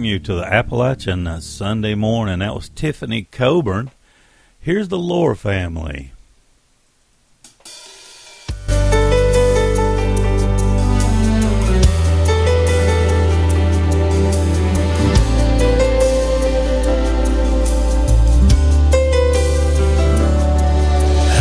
[0.00, 2.38] welcome you to the Appalachian uh, Sunday morning.
[2.38, 3.90] That was Tiffany Coburn.
[4.58, 6.12] Here's the Lore family.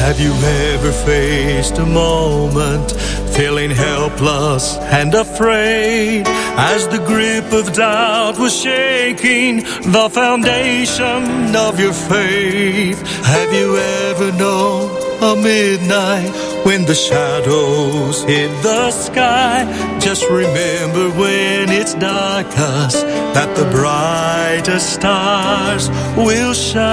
[0.02, 2.92] Have you ever faced a moment
[3.40, 9.64] feeling helpless and afraid as the grip of doubt was shaking
[9.94, 13.00] the foundation of your faith?
[13.24, 14.92] Have you ever known
[15.24, 16.30] a midnight
[16.66, 19.64] when the shadows hit the sky?
[20.02, 23.06] Just remember when it's darkest
[23.36, 26.90] that the brightest stars will shine.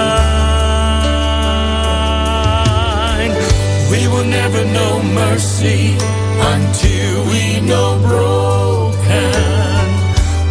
[3.91, 5.97] We will never know mercy
[6.39, 9.37] until we know broken.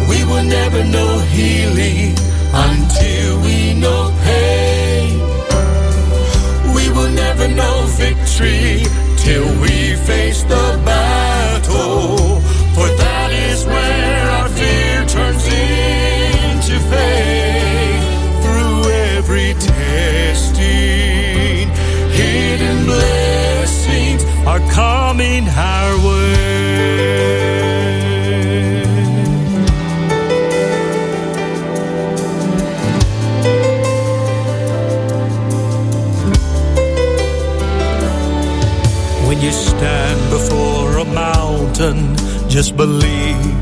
[0.09, 2.15] We will never know healing
[2.53, 5.19] until we know pain.
[6.75, 8.83] We will never know victory
[9.17, 11.06] till we face the battle.
[42.57, 43.53] Just believe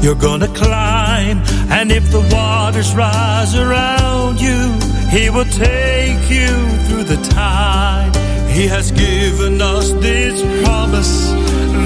[0.00, 1.42] you're gonna climb.
[1.76, 4.78] And if the waters rise around you,
[5.10, 6.52] He will take you
[6.86, 8.14] through the tide.
[8.48, 11.32] He has given us this promise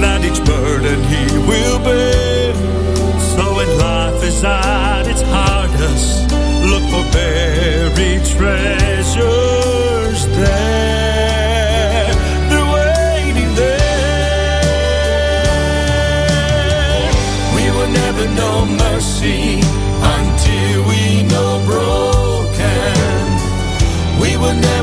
[0.03, 2.53] that each burden He will bear.
[3.33, 6.31] So when life is at its hardest,
[6.69, 11.08] look for buried treasures there.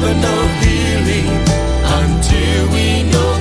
[0.07, 1.27] Never know healing
[1.85, 3.36] until we know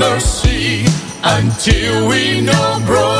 [0.00, 0.86] mercy
[1.22, 3.19] until we know broken.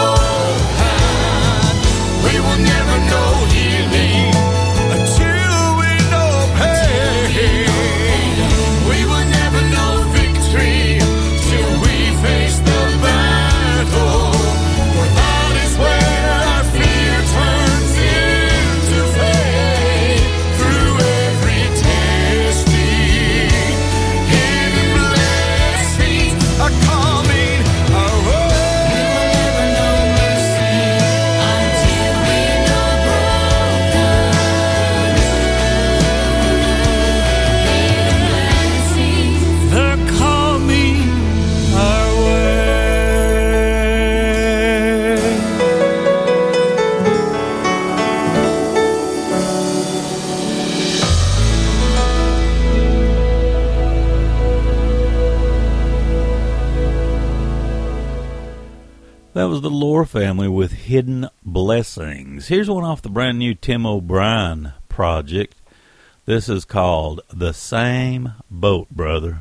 [59.51, 62.47] Was the Lore family with Hidden Blessings.
[62.47, 65.57] Here's one off the brand new Tim O'Brien project.
[66.25, 69.41] This is called The Same Boat, Brother.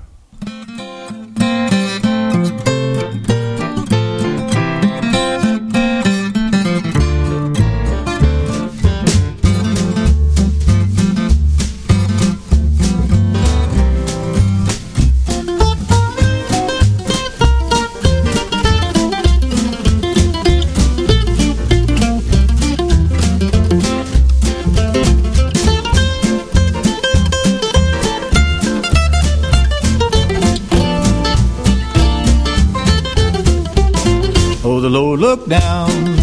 [34.91, 36.17] The Lord looked down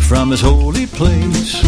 [0.00, 1.62] from his holy place.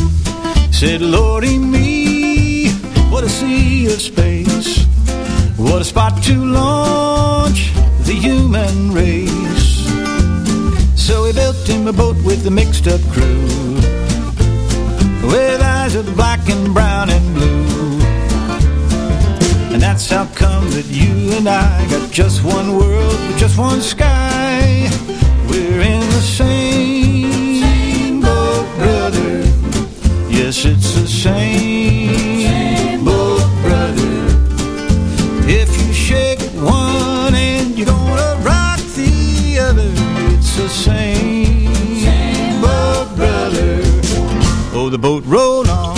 [0.71, 2.71] Said, Lordy me,
[3.11, 4.85] what a sea of space.
[5.57, 9.87] What a spot to launch the human race.
[10.97, 13.47] So he built him a boat with a mixed up crew.
[15.31, 18.01] With eyes of black and brown and blue.
[19.73, 24.28] And that's how come that you and I got just one world just one sky.
[25.49, 29.43] We're in the same boat, brother.
[30.29, 34.27] Yes, it's the same boat, brother.
[35.49, 39.91] If you shake one and you're gonna rock the other,
[40.35, 41.73] it's the same
[42.63, 43.81] boat, brother.
[44.75, 45.98] Oh, the boat rolled on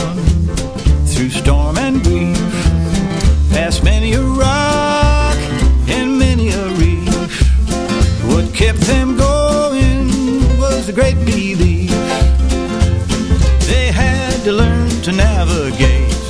[15.24, 16.24] navigate,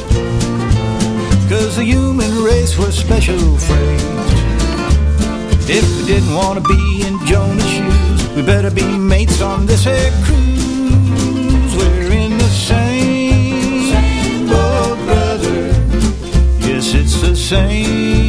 [1.48, 4.00] cause the human race was special freight.
[5.78, 9.84] If we didn't want to be in Jonah's shoes, we better be mates on this
[9.84, 11.72] here cruise.
[11.78, 15.60] We're in the same boat, brother.
[16.66, 18.19] Yes, it's the same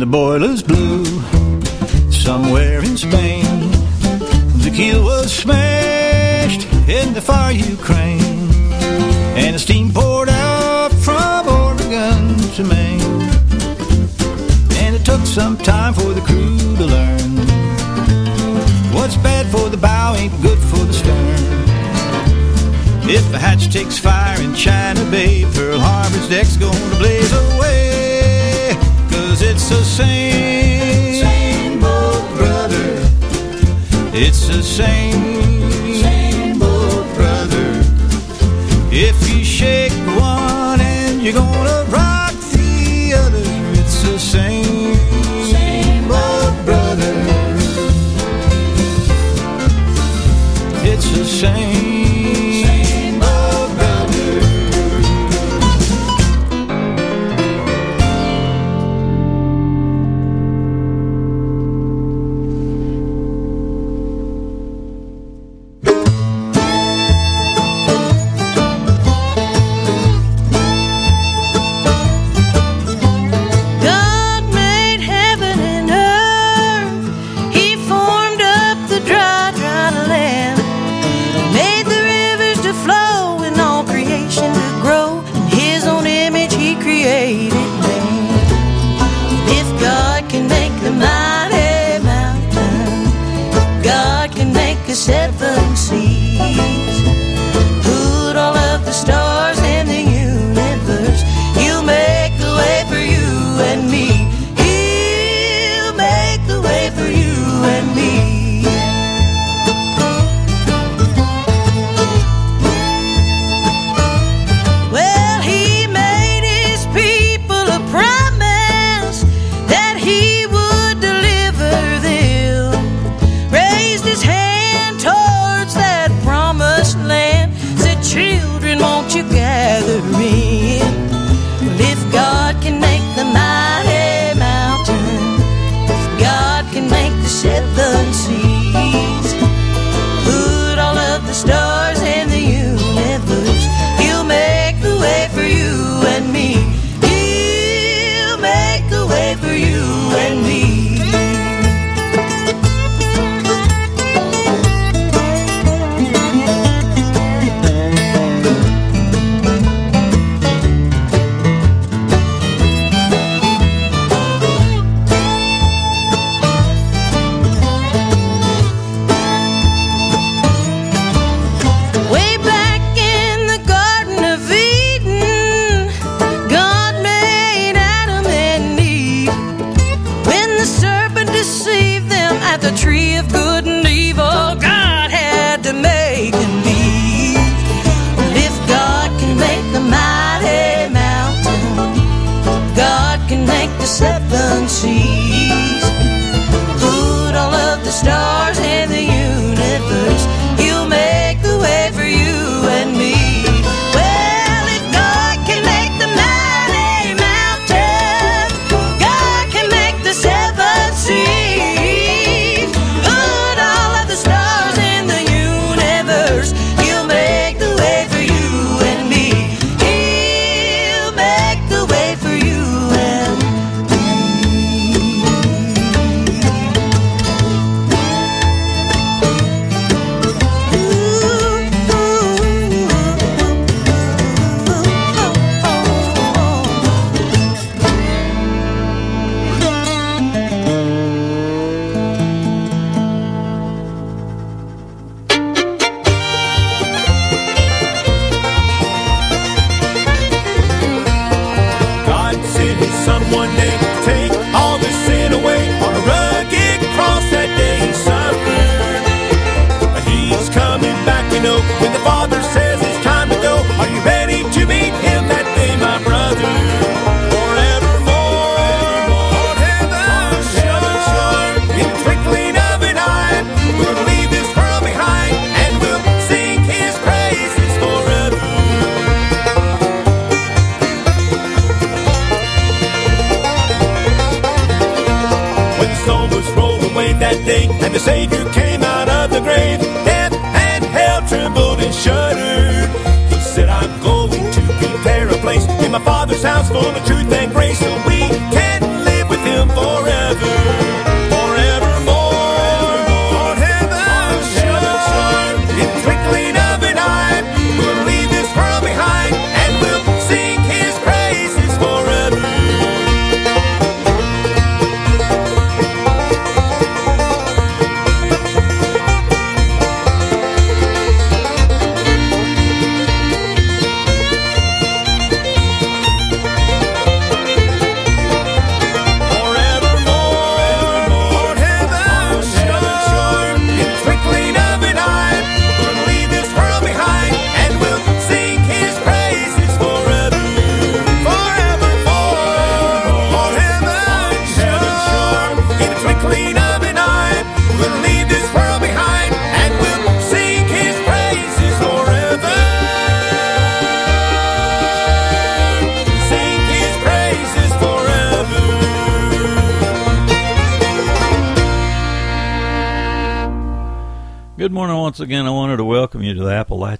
[0.00, 1.04] and the boilers blew
[2.12, 3.42] somewhere in Spain.
[4.62, 8.48] The keel was smashed in the far Ukraine,
[9.42, 13.22] and the steam poured out from Oregon to Maine.
[14.82, 17.32] And it took some time for the crew to learn
[18.94, 21.42] what's bad for the bow ain't good for the stern.
[23.10, 27.87] If the hatch takes fire in China Bay, Pearl Harbor's deck's gonna blaze away.
[29.70, 32.88] It's the same, same old brother.
[34.14, 37.84] It's the same, same old brother.
[38.90, 41.77] If you shake one and you're gonna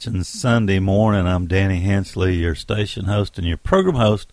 [0.08, 1.26] Sunday morning.
[1.26, 4.32] I'm Danny Hensley, your station host and your program host.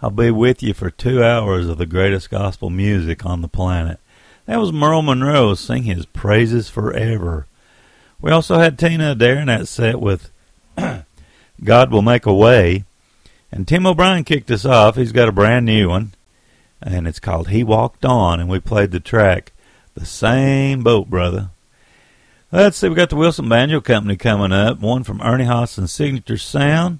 [0.00, 3.98] I'll be with you for two hours of the greatest gospel music on the planet.
[4.46, 7.46] That was Merle Monroe sing his praises forever.
[8.20, 10.30] We also had Tina Adair in that set with
[11.64, 12.84] God Will Make a Way.
[13.50, 14.94] And Tim O'Brien kicked us off.
[14.94, 16.14] He's got a brand new one,
[16.80, 19.52] and it's called He Walked On, and we played the track
[19.94, 21.50] The Same Boat, Brother.
[22.52, 24.80] Let's see, we got the Wilson Banjo Company coming up.
[24.80, 26.98] One from Ernie Haas and Signature Sound,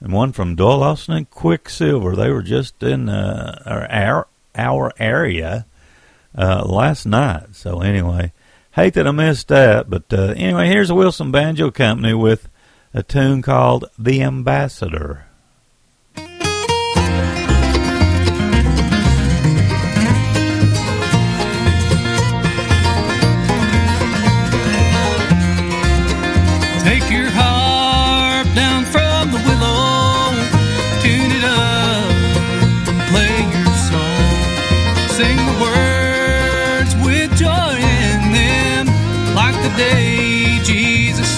[0.00, 2.16] and one from Doyle Lawson and Quicksilver.
[2.16, 5.66] They were just in uh, our our area
[6.36, 7.54] uh, last night.
[7.54, 8.32] So anyway,
[8.72, 9.88] hate that I missed that.
[9.88, 12.48] But uh, anyway, here's the Wilson Banjo Company with
[12.92, 15.27] a tune called "The Ambassador."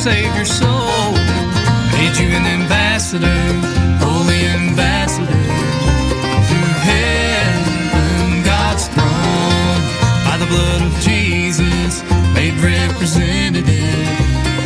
[0.02, 1.12] Save your soul.
[1.92, 3.42] Made you an ambassador,
[4.00, 5.44] holy ambassador
[6.50, 9.82] to heaven, God's throne.
[10.24, 14.08] By the blood of Jesus, made representative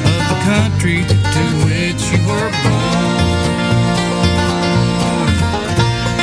[0.08, 1.02] of the country
[1.36, 3.34] to which you were born.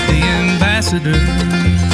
[0.07, 1.90] The ambassador.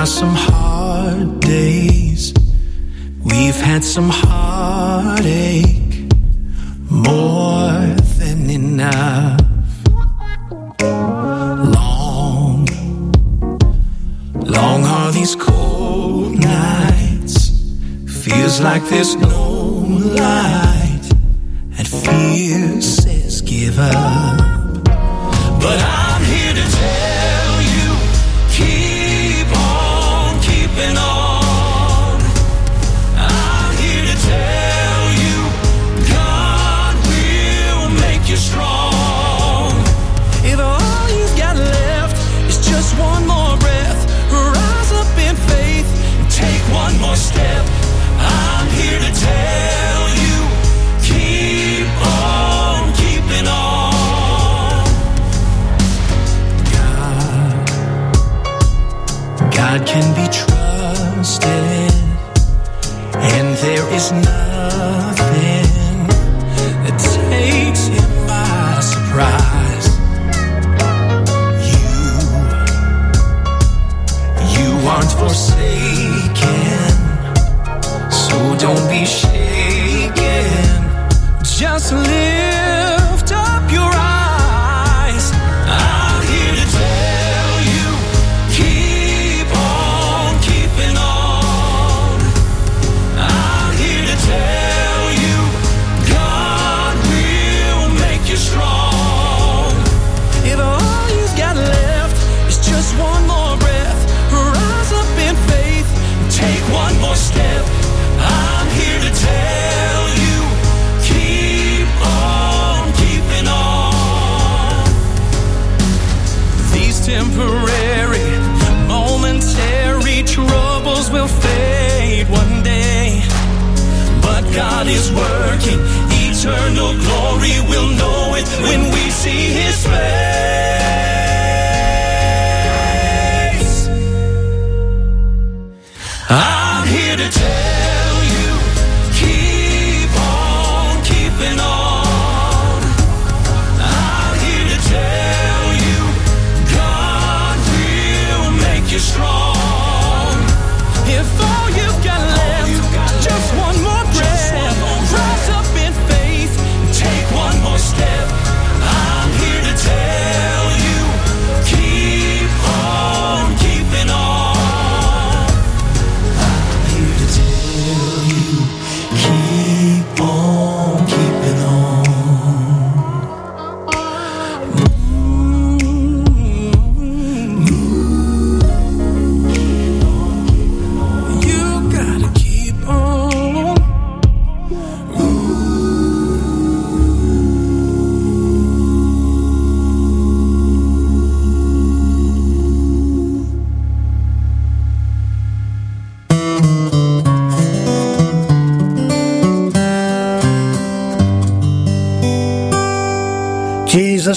[0.00, 0.49] One more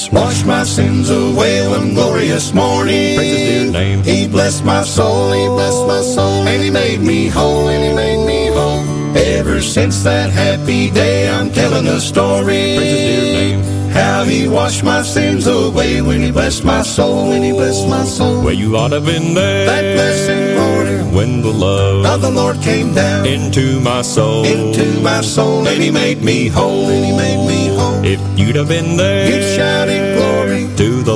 [0.04, 3.16] Jesus washed my sins away one glorious morning.
[3.16, 4.04] Praise his dear name.
[4.04, 7.94] He blessed my soul, he blessed my soul, and he made me whole, and he
[7.94, 8.84] made me whole.
[9.16, 12.76] Ever since that happy day, I'm telling the story.
[12.76, 13.74] Praise his dear name.
[13.94, 18.04] How he washed my sins away when he blessed my soul, when he blessed my
[18.04, 18.44] soul.
[18.44, 22.32] Well, you ought to have been there That blessed morning, when the love now the
[22.32, 24.46] Lord came down into my soul.
[24.46, 28.04] into my soul, and he made me whole, and he made me whole.
[28.04, 29.83] If you'd have been there You shouted glory to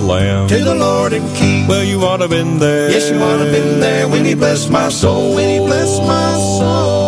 [0.01, 0.47] the Lamb.
[0.47, 1.67] to the Lord and King.
[1.67, 2.91] Well, you ought to have been there.
[2.91, 6.01] Yes, you ought to have been there when he blessed my soul, when he blessed
[6.03, 7.07] my soul.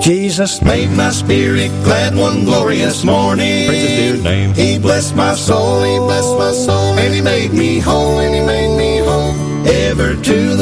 [0.00, 3.66] Jesus made my spirit glad one glorious morning.
[3.68, 4.52] Praise his dear name.
[4.52, 8.42] He blessed my soul, he blessed my soul, and he made me whole, and he
[8.42, 9.32] made me whole.
[9.66, 10.53] Ever to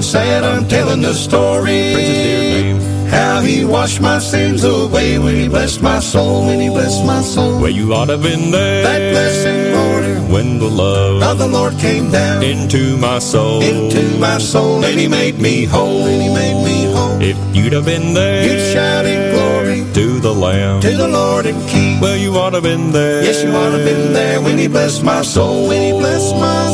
[0.00, 1.92] and sad, I'm telling the story.
[1.92, 2.80] Praise his dear name.
[3.10, 7.20] How he washed my sins away when he blessed my soul, when he blessed my
[7.20, 7.60] soul.
[7.60, 11.74] Well, you ought to have been there That blessed morning, when the love the Lord
[11.78, 13.60] came down into my soul.
[13.62, 17.20] into my soul, and he made me whole, and he made me whole.
[17.20, 20.80] If you'd have been there You shouted glory to the Lamb.
[20.80, 22.00] to the Lord and King.
[22.00, 23.22] Well, you ought to have been there.
[23.22, 26.34] Yes, you ought to have been there when he blessed my soul, when he blessed
[26.36, 26.69] my soul.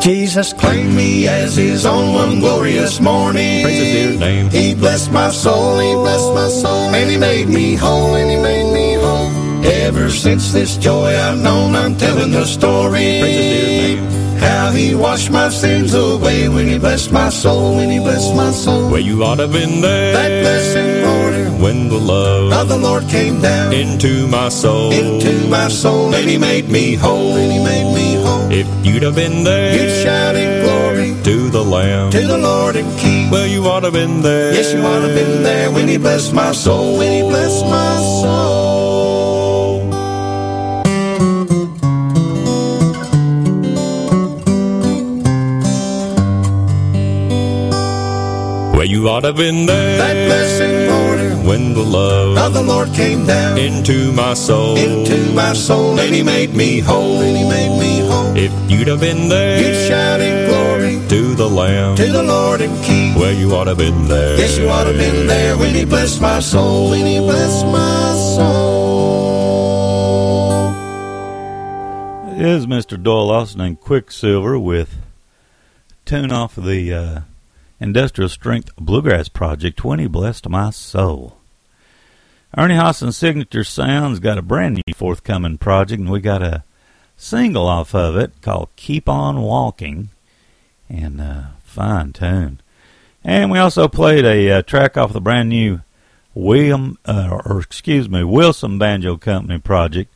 [0.00, 3.62] Jesus claimed me as his own one glorious morning.
[3.62, 4.50] Praise his dear name.
[4.50, 8.36] He blessed my soul, he blessed my soul, and he made me whole, and he
[8.36, 9.30] made me whole.
[9.62, 13.20] Ever since this joy I've known, I'm telling the story.
[13.20, 14.20] Praise his dear name.
[14.40, 18.52] How he washed my sins away when he blessed my soul, when he blessed my
[18.52, 18.90] soul.
[18.90, 20.89] Well, you ought to have been there That blessed morning,
[21.60, 24.92] when the love of the Lord came down into my soul.
[24.92, 28.50] into my soul, and he made me whole, and he made me whole.
[28.50, 32.10] If you'd have been there you'd shouted glory to the Lamb.
[32.12, 33.30] to the Lord and King.
[33.30, 34.54] Well, you ought to have been there.
[34.54, 37.64] Yes, you ought to have been there when he blessed my soul, when he blessed
[37.66, 38.80] my soul.
[48.74, 50.79] Well, you ought to have been there That blessed morning,
[51.50, 54.76] when the love now the Lord came down into my soul.
[54.76, 58.36] into my soul, and he made me whole, and he made me whole.
[58.36, 61.96] If you'd have been there You shouted glory to the to Lamb.
[61.96, 63.16] to the Lord and keep.
[63.16, 64.38] Well, you ought to been there.
[64.38, 66.90] Yes, you ought to been there when he blessed my soul.
[66.90, 69.10] When he blessed my soul.
[72.36, 73.02] It is Mr.
[73.02, 74.98] Doyle Lawson and Quicksilver with
[76.04, 77.20] tune off of the uh,
[77.80, 81.39] Industrial Strength Bluegrass Project when he blessed my soul.
[82.58, 86.64] Ernie Haas and Signature Sounds got a brand new forthcoming project, and we got a
[87.16, 90.08] single off of it called Keep On Walking,
[90.88, 92.60] and uh, fine tune.
[93.22, 95.82] And we also played a uh, track off the brand new
[96.34, 100.12] William, uh, or excuse me, Wilson Banjo Company project.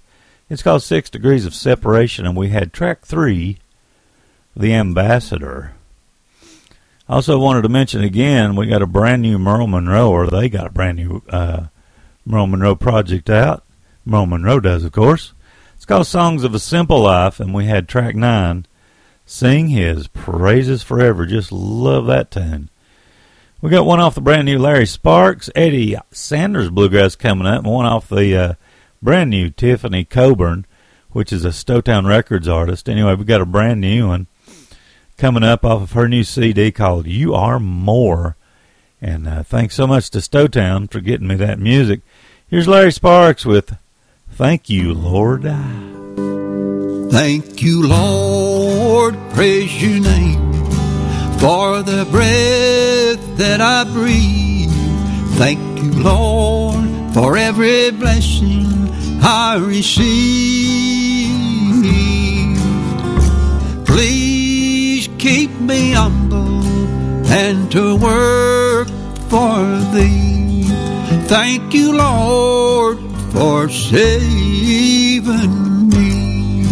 [0.50, 3.58] It's called Six Degrees of Separation, and we had track three,
[4.56, 5.74] The Ambassador.
[7.08, 10.48] I Also wanted to mention again, we got a brand new Merle Monroe, or they
[10.48, 11.66] got a brand new uh,
[12.24, 13.64] Merle Monroe project out.
[14.04, 15.32] Merle Monroe does, of course.
[15.74, 18.66] It's called Songs of a Simple Life, and we had track nine,
[19.26, 21.26] Sing His Praises Forever.
[21.26, 22.70] Just love that tune.
[23.60, 27.72] We got one off the brand new Larry Sparks, Eddie Sanders Bluegrass coming up, and
[27.72, 28.54] one off the uh,
[29.02, 30.66] brand new Tiffany Coburn,
[31.10, 32.88] which is a Stowtown Records artist.
[32.88, 34.26] Anyway, we got a brand new one
[35.16, 38.36] coming up off of her new CD called You Are More.
[39.04, 42.00] And uh, thanks so much to Stowtown for getting me that music.
[42.48, 43.76] Here's Larry Sparks with
[44.30, 45.42] Thank You, Lord.
[47.12, 50.54] Thank you, Lord, praise your name
[51.38, 54.70] for the breath that I breathe.
[55.36, 58.64] Thank you, Lord, for every blessing
[59.22, 61.34] I receive.
[63.84, 66.53] Please keep me humble
[67.34, 68.88] and to work
[69.28, 69.58] for
[69.92, 70.62] thee.
[71.26, 72.98] Thank you, Lord,
[73.32, 75.18] for saving
[75.88, 76.64] me.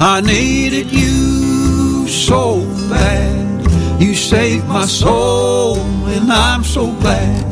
[0.00, 4.00] I needed you so bad.
[4.00, 5.78] You saved my soul,
[6.14, 7.44] and I'm so glad.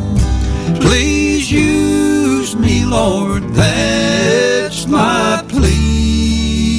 [0.80, 3.42] Please use me, Lord.
[3.52, 6.78] That's my plea.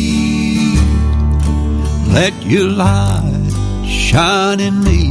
[2.13, 3.38] Let your light
[4.09, 5.03] shine in me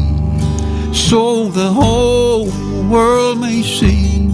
[0.93, 2.51] so the whole
[2.91, 4.27] world may see.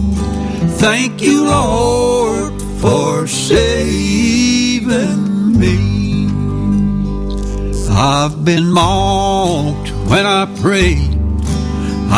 [0.85, 3.99] Thank you, Lord, for saving
[5.59, 6.27] me.
[7.91, 10.95] I've been mocked when I pray.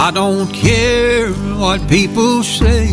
[0.06, 1.28] I don't care
[1.62, 2.88] what people say.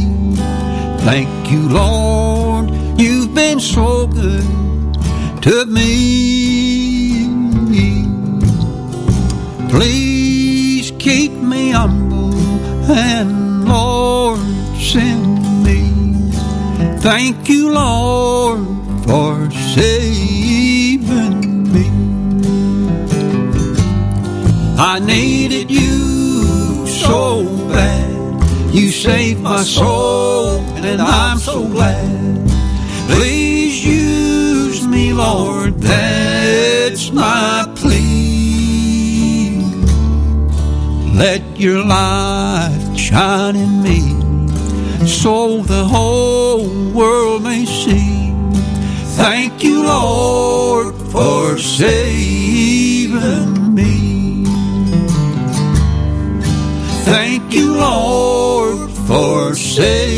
[1.06, 4.42] Thank you, Lord, you've been so good
[5.42, 6.43] to me.
[9.76, 12.32] Please keep me humble
[12.88, 14.38] and Lord,
[14.78, 15.90] send me.
[17.00, 18.60] Thank you, Lord,
[19.04, 21.40] for saving
[21.72, 21.88] me.
[24.78, 28.72] I needed you so bad.
[28.72, 32.48] You saved my soul, and I'm so glad.
[33.08, 35.80] Please use me, Lord.
[35.80, 37.73] That's my
[41.14, 44.00] Let your light shine in me
[45.06, 48.32] so the whole world may see.
[49.16, 53.14] Thank you, Lord, for saving
[53.74, 54.44] me.
[57.04, 60.13] Thank you, Lord, for saving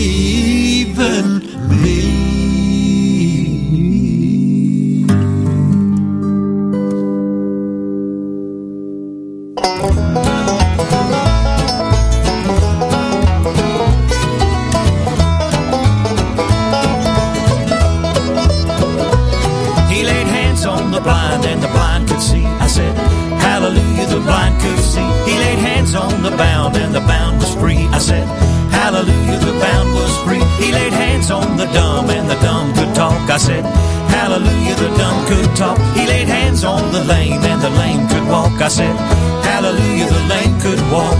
[25.86, 27.86] hands on the bound and the bound was free.
[27.92, 28.26] I said,
[28.70, 30.42] Hallelujah, the bound was free.
[30.58, 33.30] He laid hands on the dumb and the dumb could talk.
[33.30, 33.64] I said,
[34.10, 35.78] Hallelujah, the dumb could talk.
[35.94, 38.60] He laid hands on the lame and the lame could walk.
[38.60, 38.96] I said,
[39.44, 41.18] Hallelujah, the lame could walk.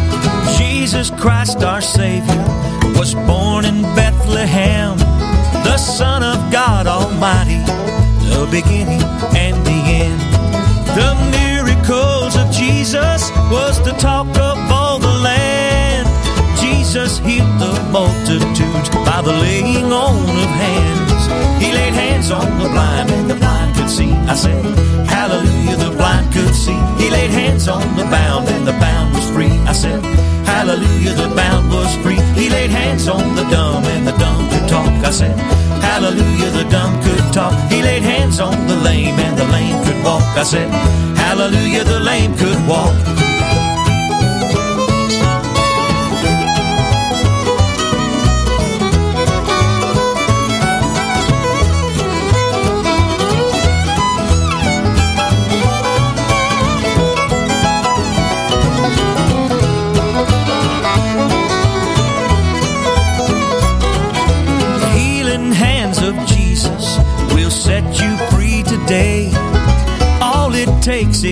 [0.58, 2.44] Jesus Christ, our Savior,
[2.98, 4.98] was born in Bethlehem,
[5.62, 7.62] the Son of God Almighty
[8.26, 9.02] the beginning
[9.36, 10.20] and the end.
[10.98, 14.55] The miracles of Jesus was the talk of.
[16.96, 21.24] Jesus healed the multitudes by the laying on of hands.
[21.62, 24.12] He laid hands on the blind and the blind could see.
[24.32, 24.64] I said,
[25.04, 26.80] Hallelujah, the blind could see.
[26.96, 29.52] He laid hands on the bound and the bound was free.
[29.68, 30.02] I said,
[30.46, 32.20] Hallelujah, the bound was free.
[32.32, 34.88] He laid hands on the dumb and the dumb could could talk.
[35.04, 35.36] I said,
[35.84, 37.52] Hallelujah, the dumb could talk.
[37.70, 40.24] He laid hands on the lame and the lame could walk.
[40.34, 40.70] I said,
[41.14, 43.25] Hallelujah, the lame could walk.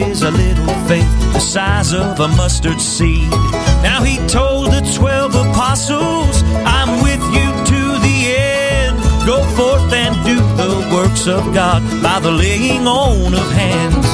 [0.03, 3.31] Is a little faith the size of a mustard seed.
[3.83, 8.97] Now he told the twelve apostles, I'm with you to the end.
[9.27, 14.07] Go forth and do the works of God by the laying on of hands.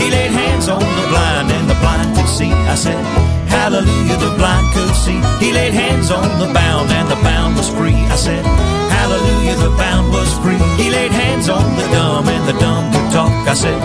[0.00, 2.52] He laid hands on the blind and the blind could see.
[2.52, 3.02] I said,
[3.48, 5.20] Hallelujah, the blind could see.
[5.44, 8.00] He laid hands on the bound and the bound was free.
[8.08, 8.44] I said,
[8.90, 10.05] Hallelujah, the bound
[10.46, 10.62] free.
[10.80, 13.34] He laid hands on the dumb and the dumb could talk.
[13.52, 13.80] I said,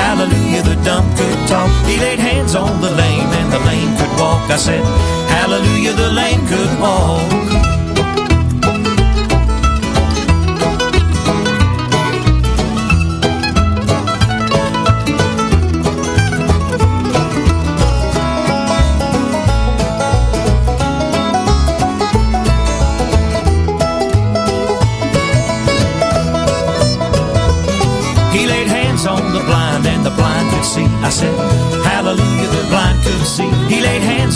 [0.00, 1.70] Hallelujah, the dumb could talk.
[1.90, 4.48] He laid hands on the lame and the lame could walk.
[4.50, 4.84] I said,
[5.36, 7.53] Hallelujah, the lame could walk.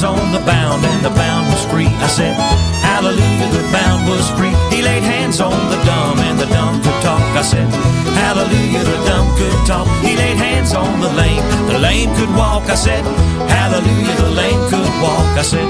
[0.05, 1.87] On the bound and the bound was free.
[1.87, 2.35] I said,
[2.83, 4.55] Hallelujah, the bound was free.
[4.71, 7.23] He laid hands on the dumb and the dumb could talk.
[7.35, 7.69] I said,
[8.15, 9.89] Hallelujah, the dumb could talk.
[10.05, 12.65] He laid hands on the lame, the lame could walk.
[12.71, 13.05] I said,
[13.51, 15.31] Hallelujah, the lame could walk.
[15.37, 15.69] I said,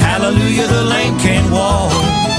[0.00, 2.29] Hallelujah, the lame can walk.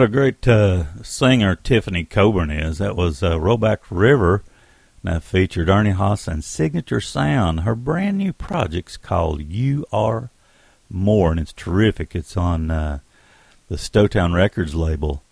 [0.00, 2.78] What a great uh, singer Tiffany Coburn is.
[2.78, 4.42] That was uh, Rollback River.
[5.02, 7.60] That featured Ernie Haas and Signature Sound.
[7.60, 10.30] Her brand new project's called You Are
[10.88, 12.16] More, and it's terrific.
[12.16, 13.00] It's on uh,
[13.68, 15.22] the Stowtown Records label.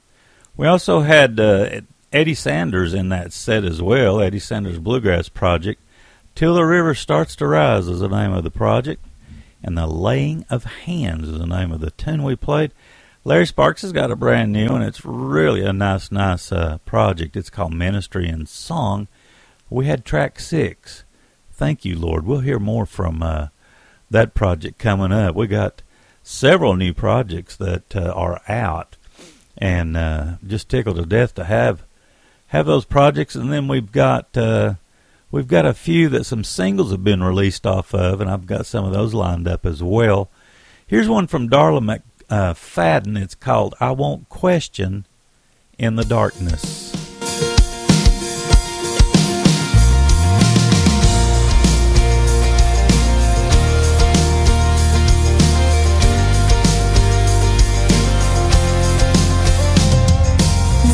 [0.54, 1.80] We also had uh,
[2.12, 5.80] Eddie Sanders in that set as well, Eddie Sanders Bluegrass Project.
[6.34, 9.02] Till the River Starts to Rise is the name of the project,
[9.64, 12.72] and The Laying of Hands is the name of the tune we played.
[13.24, 17.36] Larry Sparks has got a brand new, and it's really a nice, nice uh, project.
[17.36, 19.08] It's called Ministry and Song.
[19.68, 21.04] We had track six.
[21.52, 22.24] Thank you, Lord.
[22.24, 23.48] We'll hear more from uh,
[24.10, 25.34] that project coming up.
[25.34, 25.82] We got
[26.22, 28.96] several new projects that uh, are out,
[29.56, 31.82] and uh, just tickled to death to have
[32.48, 33.34] have those projects.
[33.34, 34.74] And then we've got uh,
[35.30, 38.64] we've got a few that some singles have been released off of, and I've got
[38.64, 40.30] some of those lined up as well.
[40.86, 41.82] Here's one from Darla
[42.30, 43.20] McFadden.
[43.20, 45.06] It's called "I Won't Question
[45.78, 46.92] in the Darkness."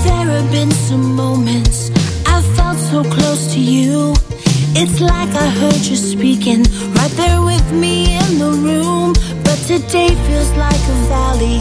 [0.05, 1.91] There have been some moments
[2.27, 4.15] I felt so close to you.
[4.77, 6.63] It's like I heard you speaking
[6.95, 9.15] right there with me in the room.
[9.67, 11.57] Today feels like a valley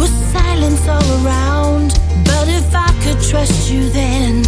[0.00, 1.90] with silence all around.
[2.24, 4.42] But if I could trust you then,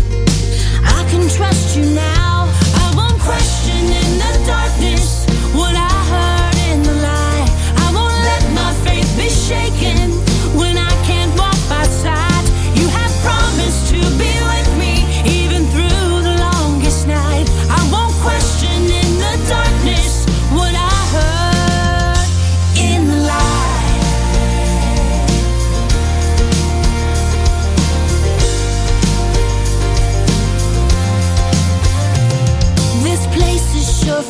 [0.82, 2.49] I can trust you now.
[2.82, 7.51] I won't question in the darkness what I heard in the light.
[7.84, 10.05] I won't let my faith be shaken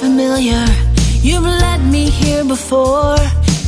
[0.07, 0.65] familiar.
[1.21, 3.17] You've led me here before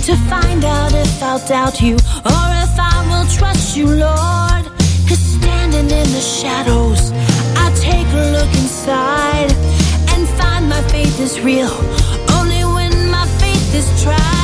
[0.06, 1.94] to find out if I'll doubt you
[2.34, 4.64] or if I will trust you, Lord.
[5.08, 7.10] Cause standing in the shadows,
[7.64, 9.50] I take a look inside
[10.12, 11.74] and find my faith is real.
[12.38, 14.37] Only when my faith is tried,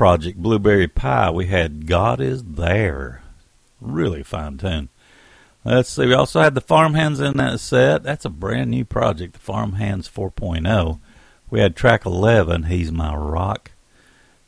[0.00, 3.20] project, Blueberry Pie, we had God is There.
[3.82, 4.88] Really fine tune.
[5.62, 8.02] Let's see, we also had the Farmhands in that set.
[8.02, 11.00] That's a brand new project, the Farmhands 4.0.
[11.50, 13.72] We had track 11, He's My Rock,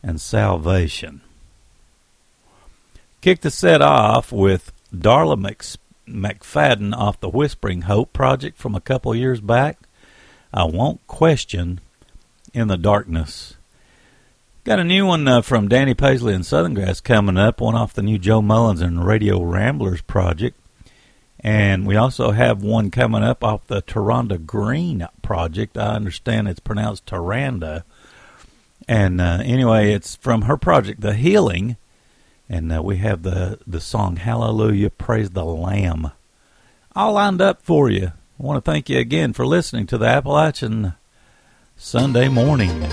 [0.03, 1.21] and Salvation.
[3.21, 5.63] Kicked the set off with Darla Mc,
[6.09, 9.81] McFadden off the Whispering Hope project from a couple years back.
[10.51, 11.83] I won't question
[12.55, 13.59] in the darkness.
[14.65, 17.95] Got a new one uh, from Danny Paisley and Southern Grass coming up, one off
[17.95, 20.57] the new Joe Mullins and Radio Ramblers project.
[21.41, 25.77] And we also have one coming up off the Taranda Greene project.
[25.77, 27.83] I understand it's pronounced Taranda.
[28.87, 31.77] And uh, anyway, it's from her project, The Healing.
[32.49, 36.13] And uh, we have the, the song Hallelujah, Praise the Lamb.
[36.95, 38.13] All lined up for you.
[38.39, 40.95] I want to thank you again for listening to the Appalachian
[41.77, 42.87] Sunday morning.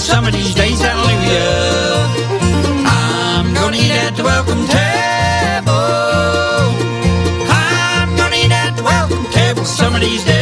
[0.00, 2.08] Some of these days, hallelujah.
[2.86, 5.74] I'm gonna eat at the welcome table.
[7.50, 10.39] I'm gonna eat at the welcome table some of these days.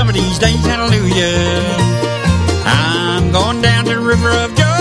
[0.00, 1.76] Some of these days, hallelujah.
[2.64, 4.72] I'm going down to the river of Jordan.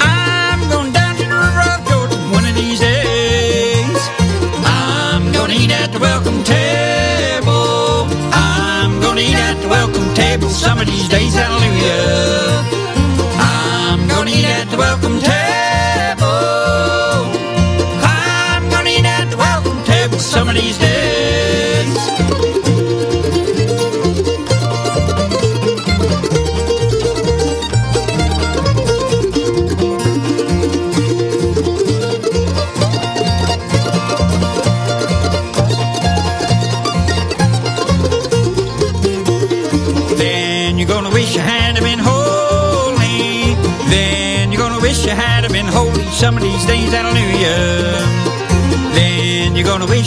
[0.00, 3.98] I'm going down to the river of Jordan one of these days.
[4.64, 8.06] I'm gonna eat at the welcome table.
[8.32, 11.59] I'm gonna eat at the welcome table some of these days, hallelujah.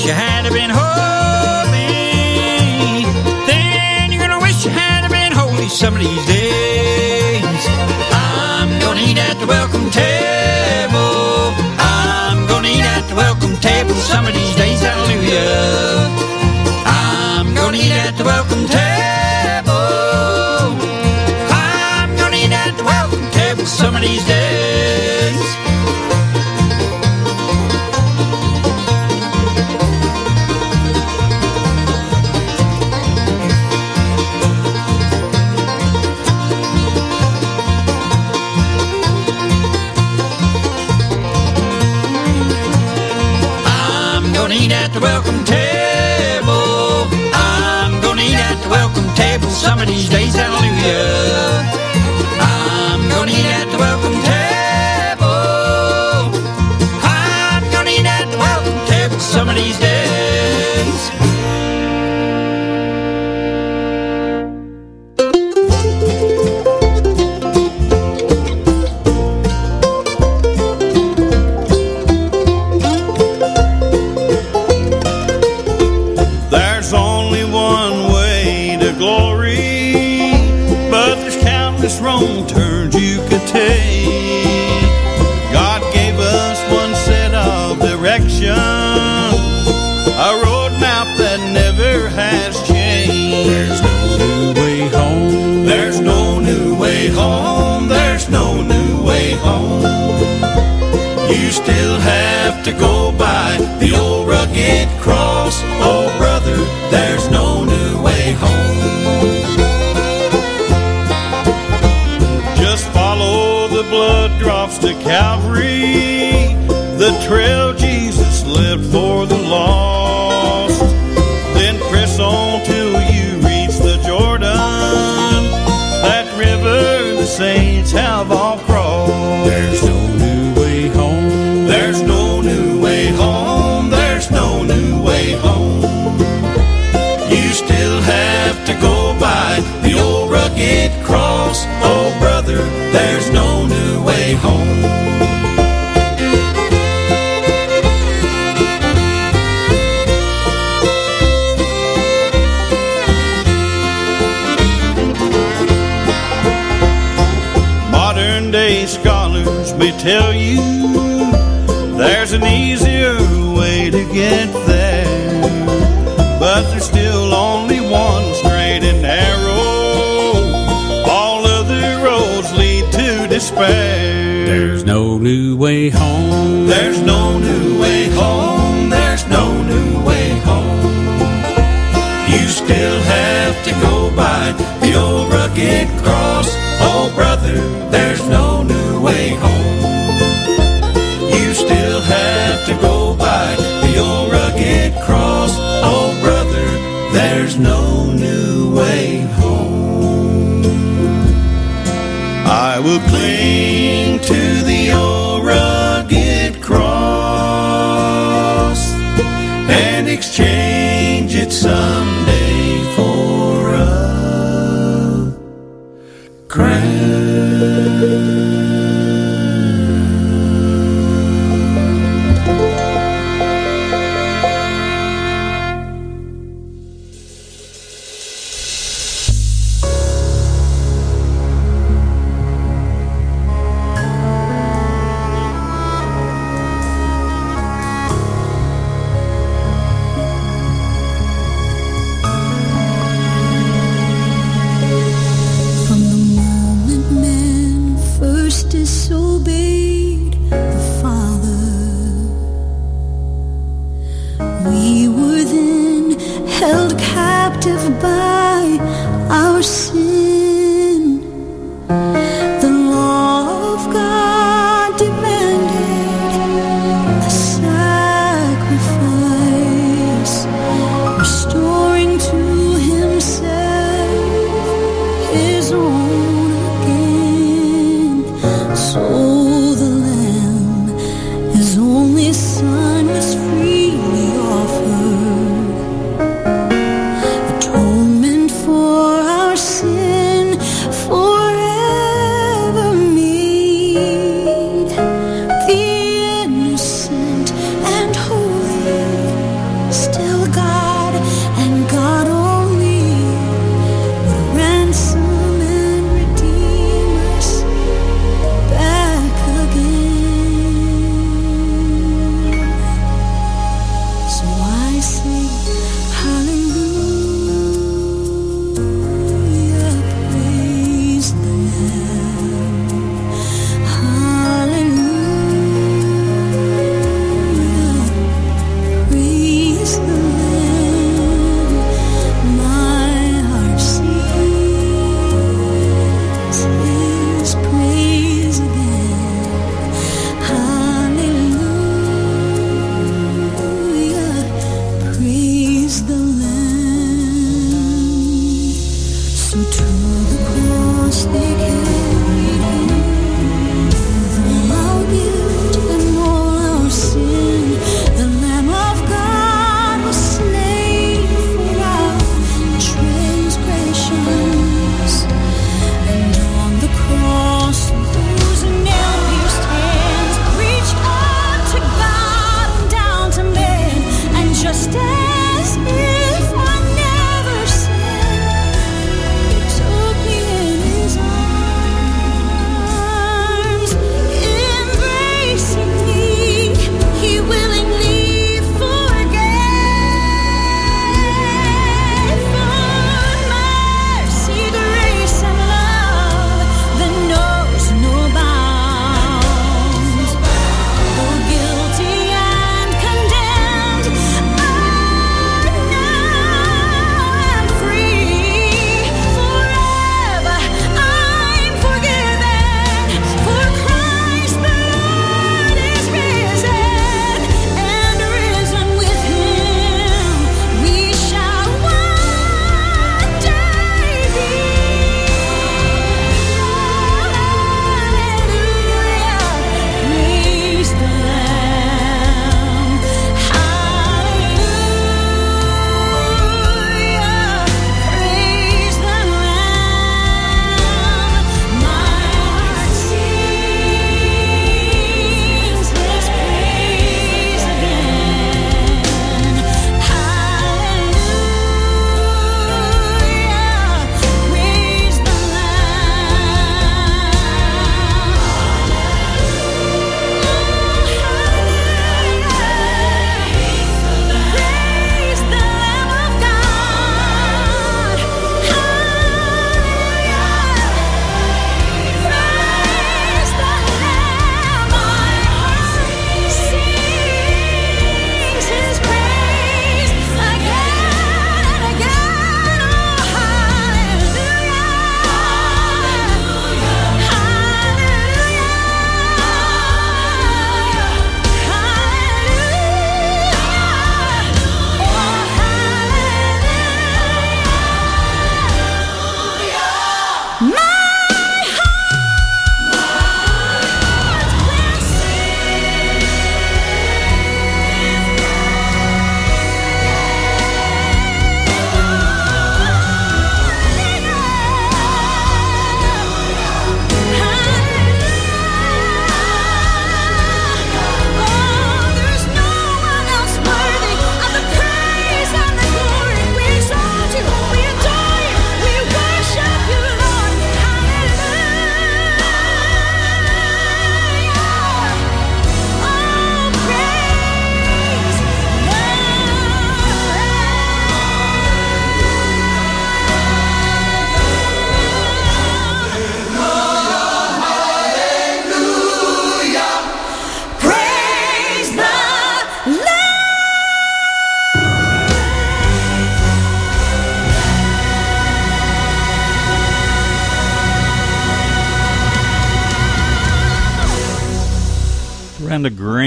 [0.05, 1.85] You had been holy.
[3.47, 6.32] Then you're gonna wish you had been holy some of these days.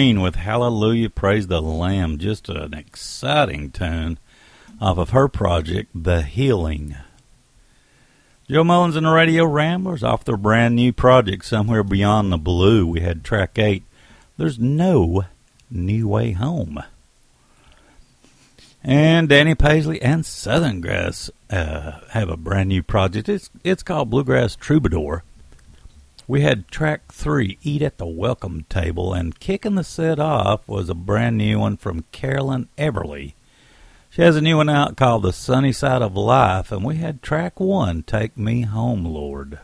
[0.07, 2.19] Greene with Hallelujah, Praise the Lamb.
[2.19, 4.21] Just an exciting tune
[4.81, 6.95] off of her project, The Healing.
[8.49, 12.87] Joe Mullins and the Radio Ramblers off their brand new project, Somewhere Beyond the Blue.
[12.87, 13.83] We had track eight.
[14.37, 15.25] There's no
[15.73, 16.81] new way home.
[18.85, 23.29] And Danny Paisley and Southern Grass uh, have a brand new project.
[23.29, 25.25] It's it's called Bluegrass Troubadour.
[26.29, 30.89] We had track three, Eat at the Welcome Table, and kicking the set off was
[30.89, 33.35] a brand new one from Carolyn Everly.
[34.11, 37.23] She has a new one out called The Sunny Side of Life, and we had
[37.23, 39.61] track one, Take Me Home, Lord.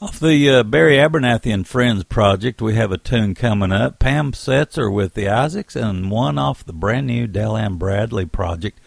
[0.00, 3.98] Off the uh, Barry Abernathy and Friends project, we have a tune coming up.
[3.98, 8.80] Pam Setzer with the Isaacs, and one off the brand new Dell Bradley project.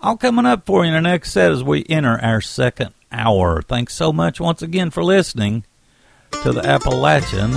[0.00, 3.62] All coming up for you in the next set as we enter our second hour.
[3.62, 5.64] Thanks so much once again for listening
[6.42, 7.52] to the Appalachian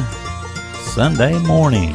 [0.93, 1.93] Sunday morning.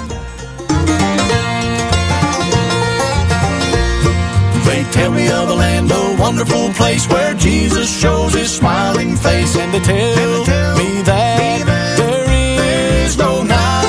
[4.64, 9.56] They tell me of a land, a wonderful place where Jesus shows his smiling face,
[9.56, 10.40] and they tell,
[10.76, 11.64] me that
[11.96, 13.82] there is no night.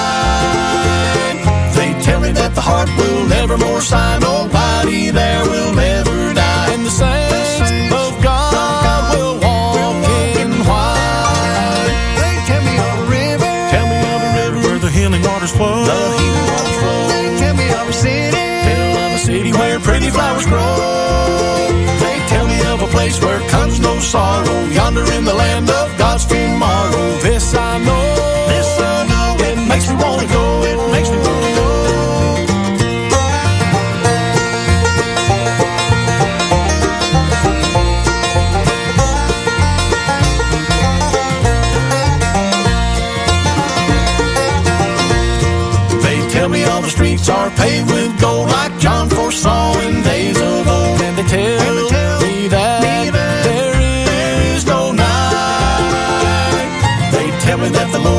[1.76, 5.74] They tell me that the heart will never more sigh, nobody there will
[24.08, 27.08] sorrow, yonder in the land of God's tomorrow.
[27.20, 28.27] This I know,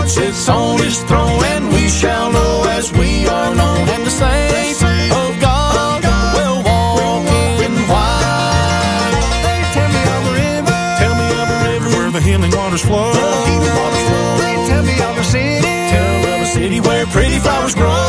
[0.08, 3.88] me that the sits on his throne and we shall know as we are known.
[3.88, 6.04] And the saints of God
[6.34, 7.26] will walk
[7.60, 9.22] in white.
[9.44, 10.80] They tell me of a river.
[10.98, 13.12] Tell me of a river where the healing waters flow.
[13.12, 14.36] The healing waters flow.
[14.38, 15.76] They tell me of a city.
[15.92, 18.06] Tell me of a city where pretty flowers grow.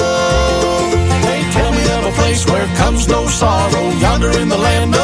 [1.27, 3.89] They tell me of a place where comes no sorrow.
[3.99, 4.98] Yonder in the land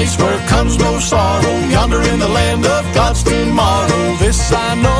[0.00, 4.16] place where comes no sorrow, yonder in the land of God's tomorrow.
[4.16, 4.99] This I know,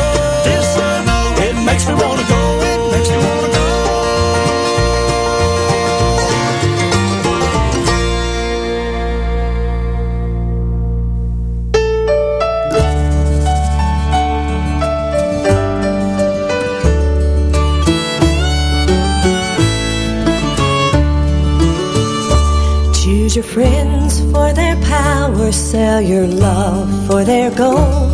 [25.53, 28.11] sell your love for their gold.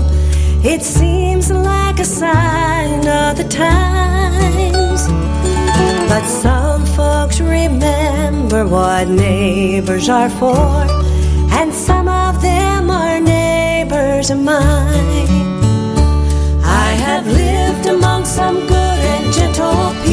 [0.64, 5.06] It seems like a sign of the times.
[6.08, 10.86] But some folks remember what neighbors are for,
[11.58, 15.28] and some of them are neighbors of mine.
[16.64, 20.05] I have lived among some good and gentle people.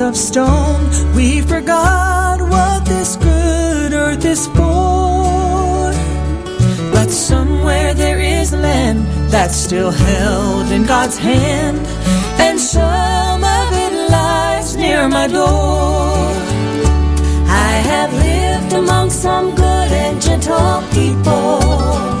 [0.00, 0.90] of stone.
[1.14, 5.92] We forgot what this good earth is for.
[6.92, 11.78] But somewhere there is land that's still held in God's hand,
[12.40, 16.32] and some of it lies near my door.
[17.46, 22.13] I have lived among some good and gentle people.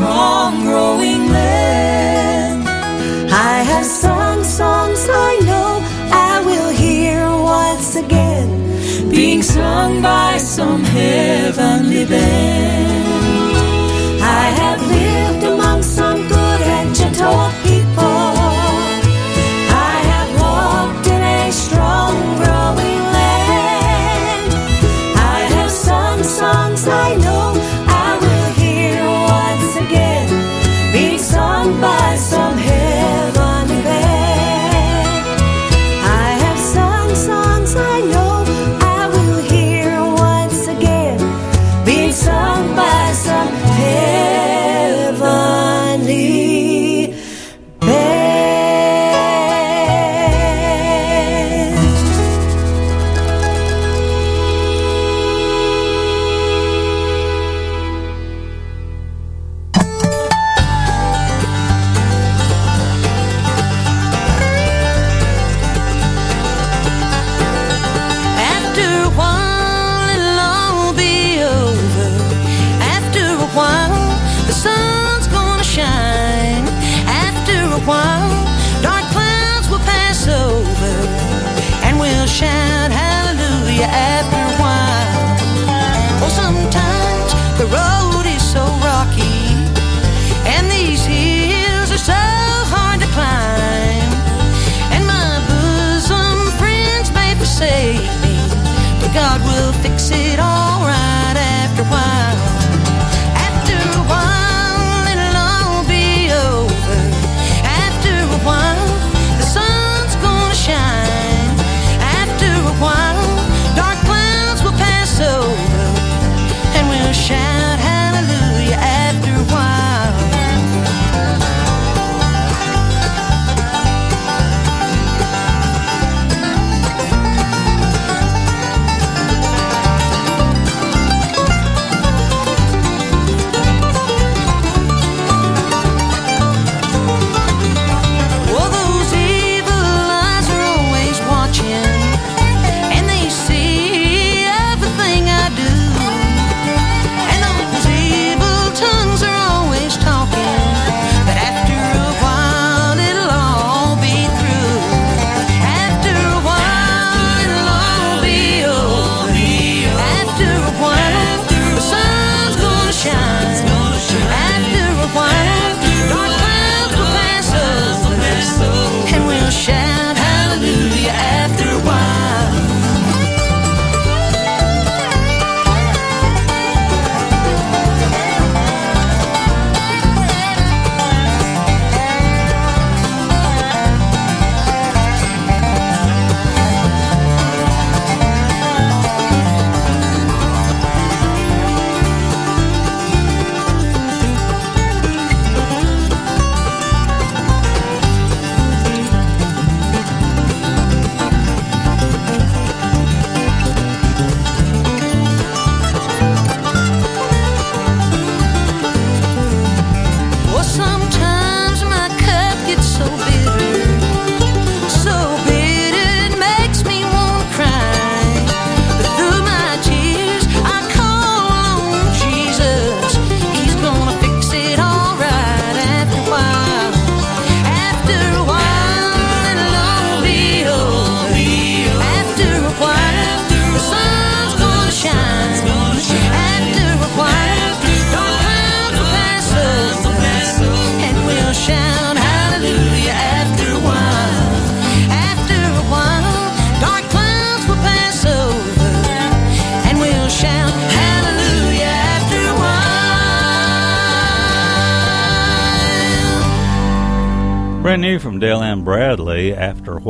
[0.00, 2.66] strong growing land.
[3.30, 5.70] I have sung songs I know
[6.28, 7.20] I will hear
[7.58, 8.48] once again,
[9.10, 12.89] being sung by some heavenly band.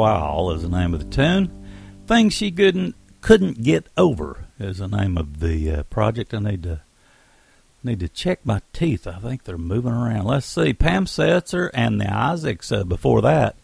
[0.01, 1.51] Is the name of the tune.
[2.07, 6.33] Things She Couldn't Couldn't Get Over is the name of the uh, project.
[6.33, 6.81] I need to
[7.85, 9.07] need to check my teeth.
[9.07, 10.25] I think they're moving around.
[10.25, 10.73] Let's see.
[10.73, 13.57] Pam Setzer and the Isaacs uh, before that.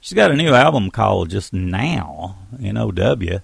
[0.00, 3.40] She's got a new album called Just Now, N-O-W.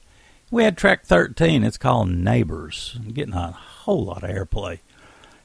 [0.53, 1.65] We had track 13.
[1.65, 2.97] It's called Neighbors.
[3.13, 4.79] Getting a whole lot of airplay.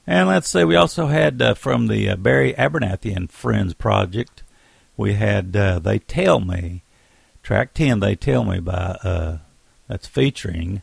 [0.06, 4.42] And let's see, we also had uh, from the uh, Barry Abernathy and Friends project,
[4.96, 6.82] we had uh, They Tell Me,
[7.42, 9.38] track 10, They Tell Me, by uh,
[9.88, 10.82] that's featuring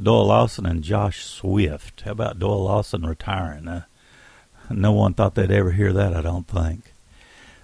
[0.00, 2.02] Doyle Lawson and Josh Swift.
[2.02, 3.68] How about Doyle Lawson retiring?
[3.68, 3.84] Uh,
[4.68, 6.92] no one thought they'd ever hear that, I don't think.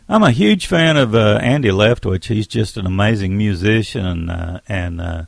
[0.09, 2.27] I'm a huge fan of uh, Andy Leftwich.
[2.27, 5.25] He's just an amazing musician uh, and uh,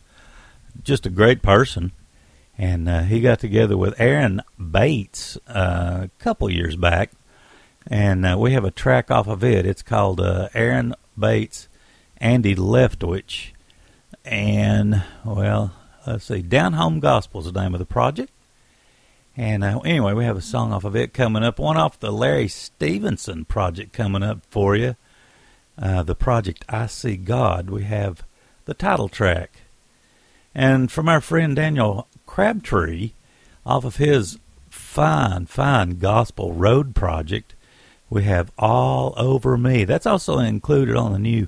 [0.84, 1.92] just a great person.
[2.56, 7.12] And uh, he got together with Aaron Bates a couple years back,
[7.86, 9.64] and we have a track off of it.
[9.64, 11.67] It's called Aaron Bates,
[12.18, 13.52] Andy Leftwich,
[14.24, 15.72] and well,
[16.06, 18.32] let's see, Down Home Gospel is the name of the project.
[19.36, 21.60] And uh, anyway, we have a song off of it coming up.
[21.60, 24.96] One off the Larry Stephenson project coming up for you.
[25.80, 27.70] Uh, the project I See God.
[27.70, 28.24] We have
[28.64, 29.62] the title track.
[30.56, 33.12] And from our friend Daniel Crabtree,
[33.64, 34.40] off of his
[34.70, 37.54] fine, fine gospel road project,
[38.10, 39.84] we have All Over Me.
[39.84, 41.46] That's also included on the new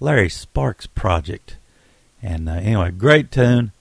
[0.00, 1.58] Larry Sparks project.
[2.22, 3.72] And uh, anyway, great tune.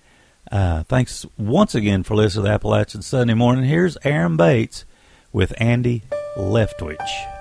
[0.51, 3.65] Uh, thanks once again for listening to Appalachian Sunday Morning.
[3.65, 4.85] Here's Aaron Bates
[5.31, 6.03] with Andy
[6.37, 7.38] Leftwich.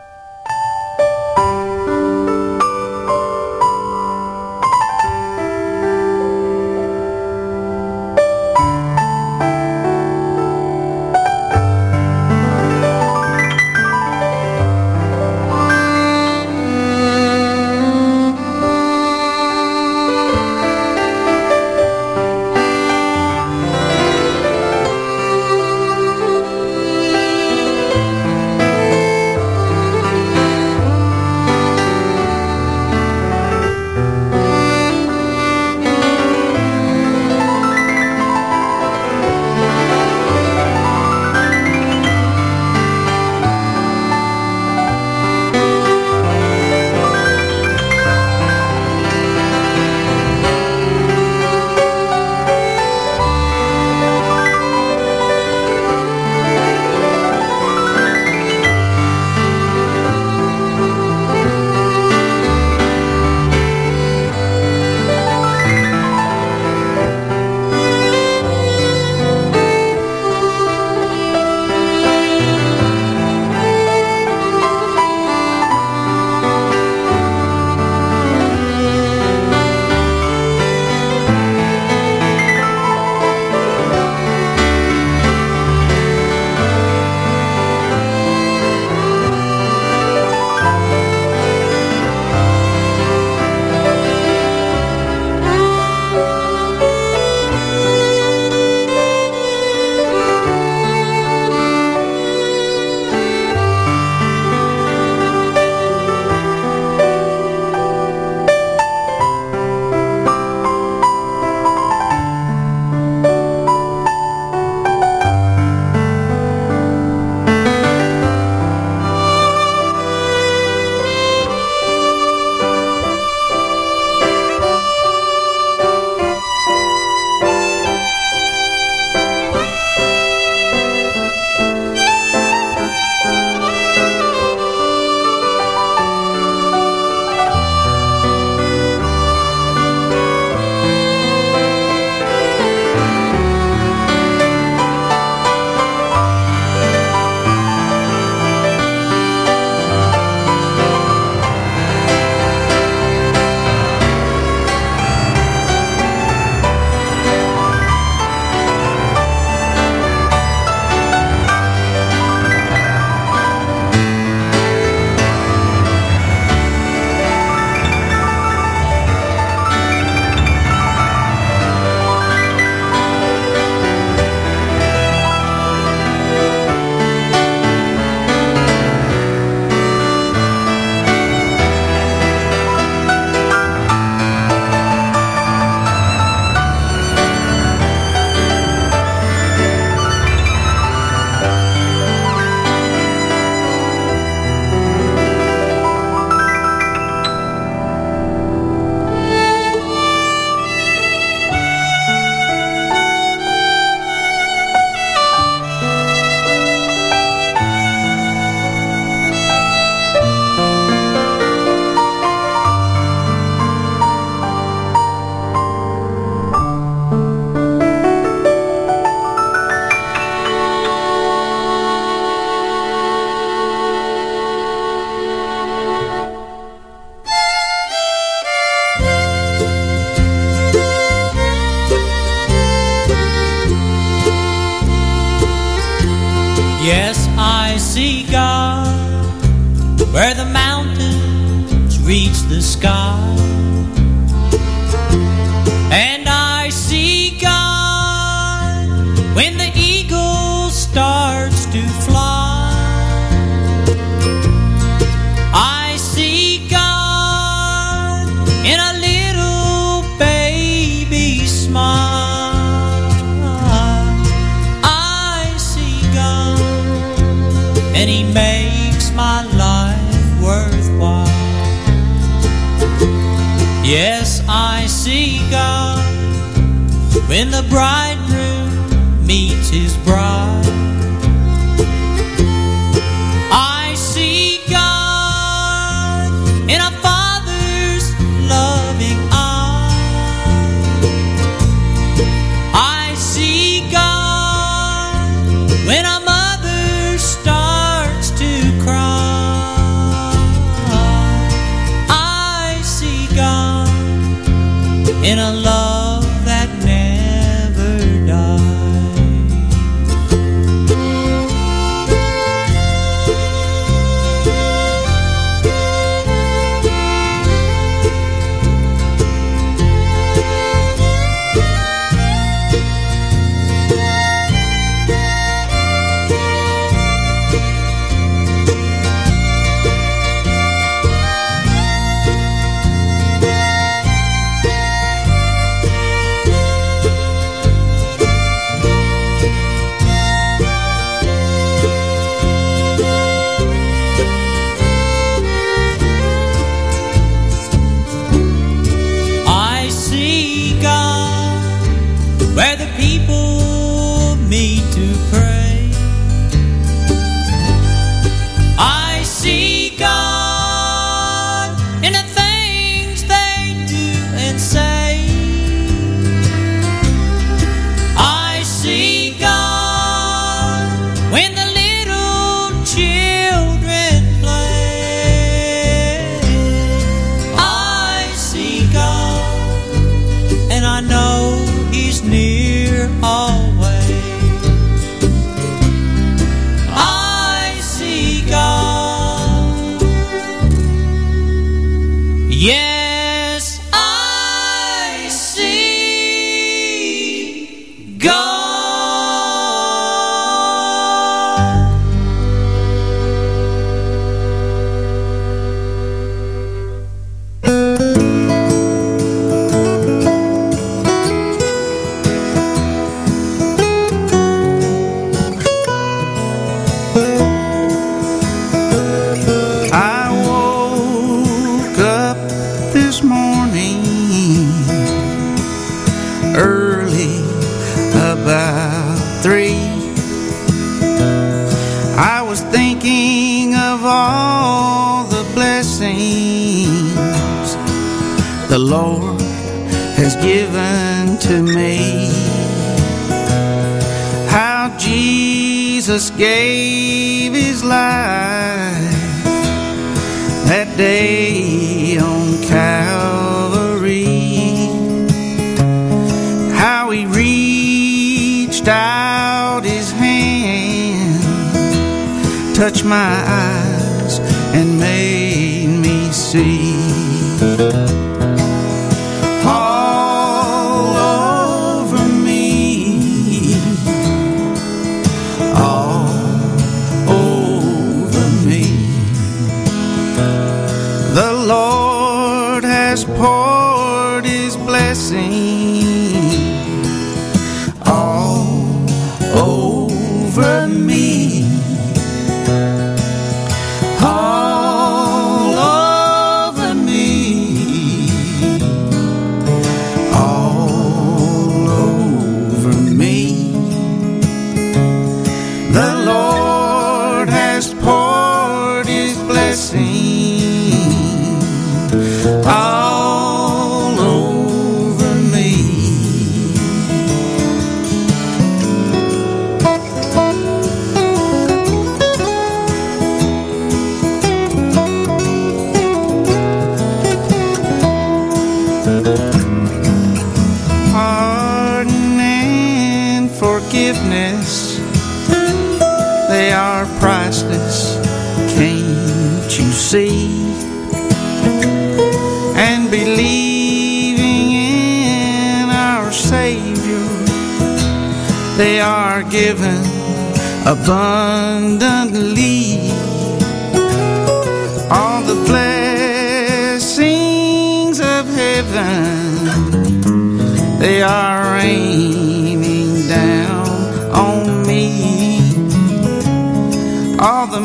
[567.41, 567.81] All the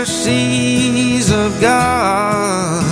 [0.00, 0.30] mercies
[1.30, 2.85] of God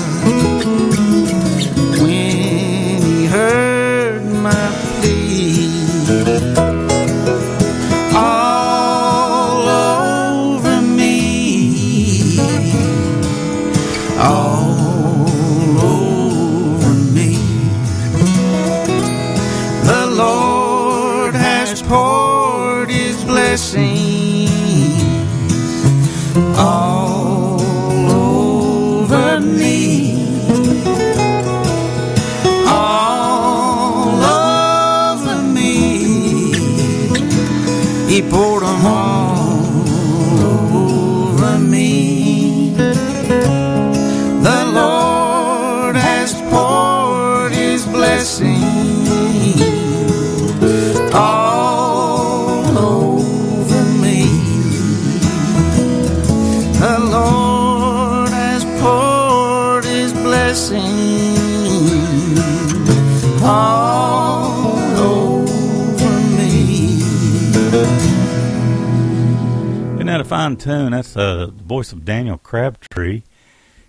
[70.57, 70.93] Tune?
[70.93, 73.23] That's uh, the voice of Daniel Crabtree,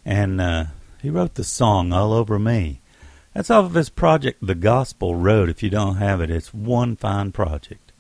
[0.04, 0.66] and uh,
[1.02, 2.82] he wrote the song "All Over Me."
[3.34, 5.50] That's off of his project, The Gospel Road.
[5.50, 7.92] If you don't have it, it's one fine project.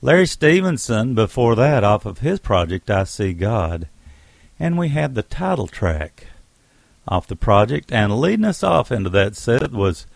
[0.00, 3.88] Larry Stephenson, before that, off of his project, I See God,
[4.58, 6.28] and we had the title track
[7.08, 10.06] off the project, and leading us off into that set was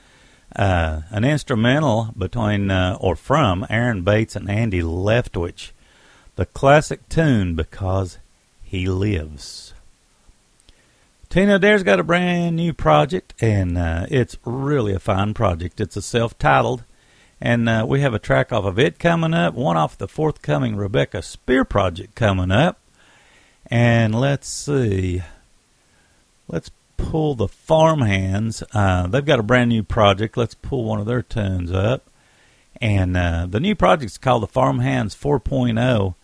[0.57, 5.71] uh, an instrumental between uh, or from Aaron Bates and Andy Leftwich
[6.37, 8.19] the classic tune because
[8.63, 9.75] he lives.
[11.31, 15.81] Tina Adair's got a brand new project, and uh, it's really a fine project.
[15.81, 16.83] It's a self-titled,
[17.41, 20.75] and uh, we have a track off of it coming up, one off the forthcoming
[20.75, 22.81] Rebecca Spear project coming up,
[23.67, 25.23] and let's see,
[26.49, 28.65] let's pull the Farmhands.
[28.73, 30.37] Uh, they've got a brand new project.
[30.37, 32.03] Let's pull one of their tunes up,
[32.81, 36.15] and uh, the new project's called the Farmhands 4.0.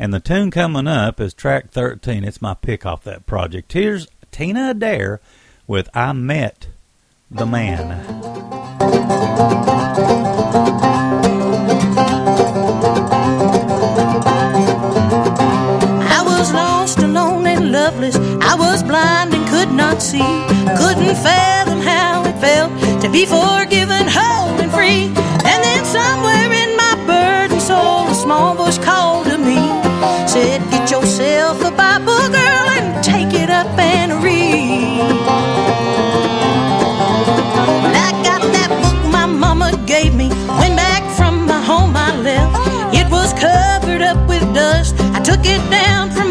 [0.00, 2.22] And the tune coming up is track 13.
[2.22, 3.72] It's my pick off that project.
[3.72, 5.20] Here's Tina Adair
[5.66, 6.68] with I Met
[7.28, 7.90] the Man.
[16.06, 18.14] I was lost, alone, and loveless.
[18.16, 20.18] I was blind and could not see.
[20.78, 25.27] Couldn't fathom how it felt to be forgiven, whole, and free.
[45.28, 46.27] Took it down from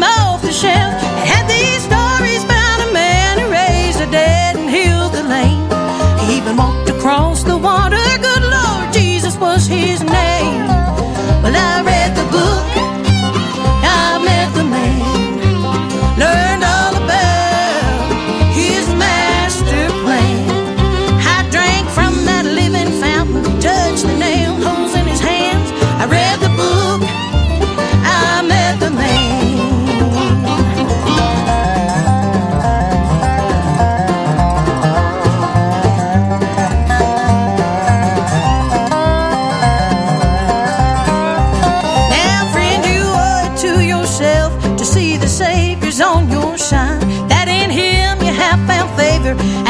[49.34, 49.67] found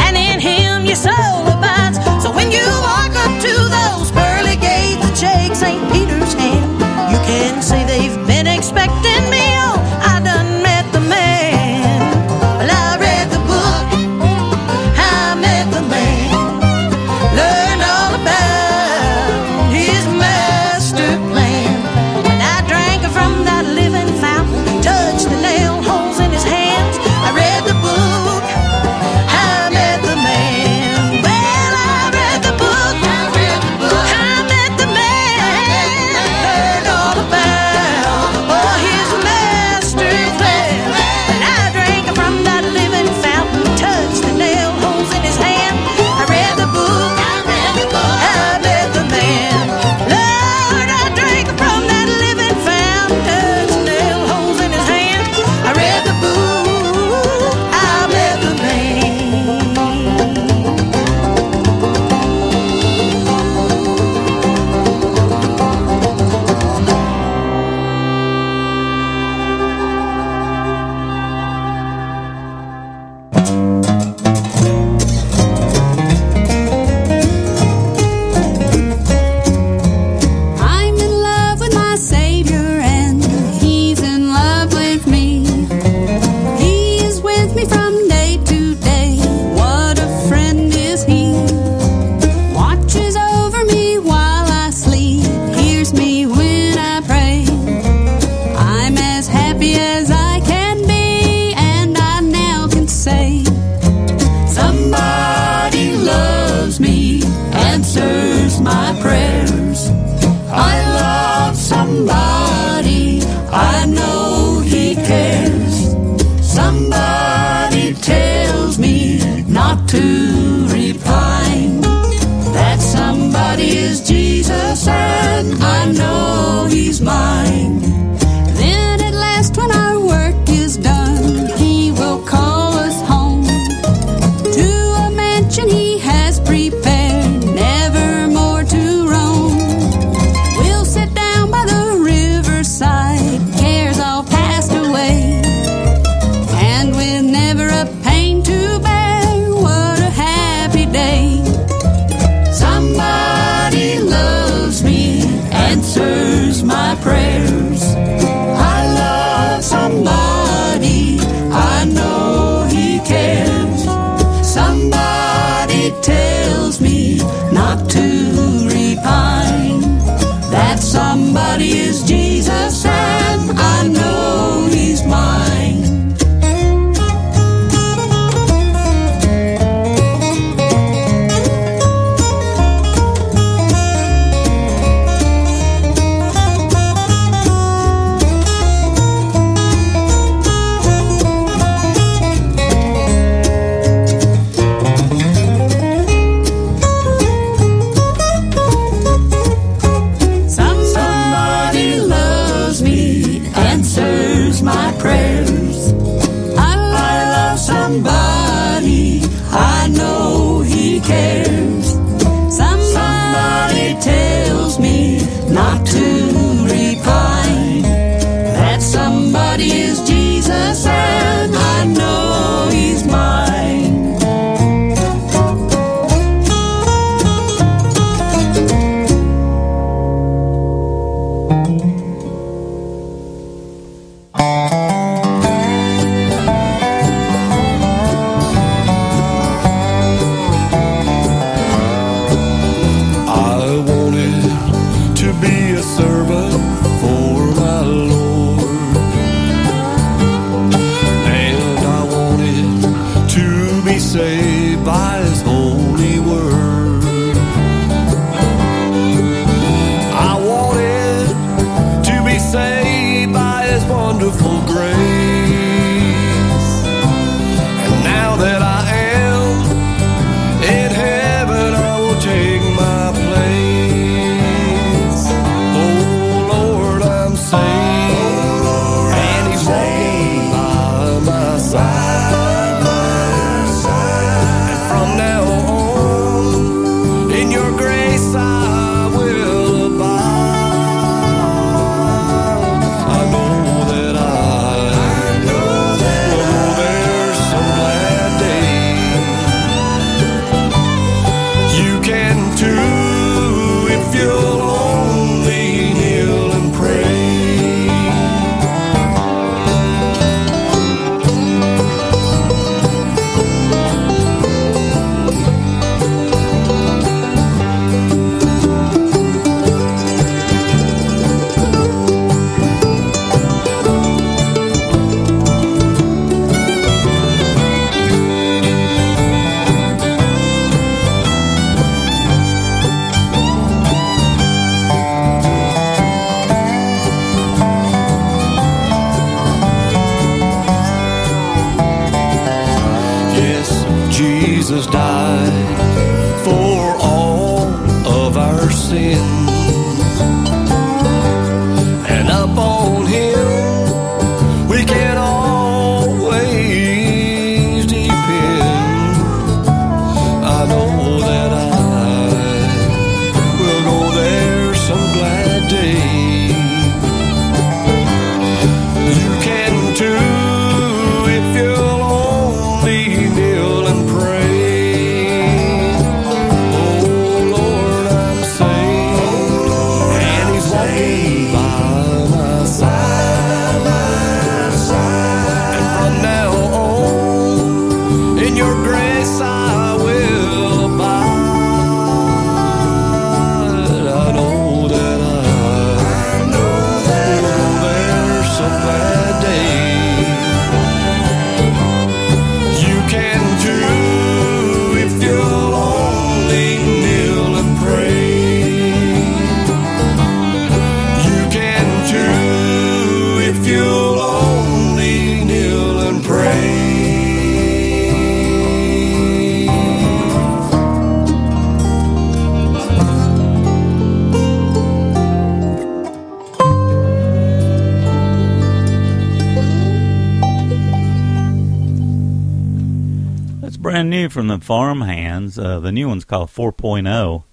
[434.29, 435.59] from the Farmhands.
[435.59, 437.45] Uh, the new one's called 4.0.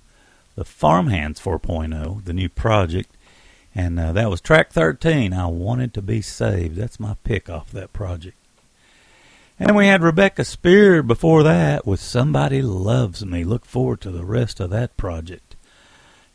[0.56, 3.10] The Farmhands 4.0, the new project.
[3.73, 5.34] And uh, that was track 13.
[5.34, 6.77] I wanted to be saved.
[6.77, 8.38] That's my pick off that project.
[9.60, 13.43] And we had Rebecca Spear before that with Somebody Loves Me.
[13.43, 15.56] Look forward to the rest of that project.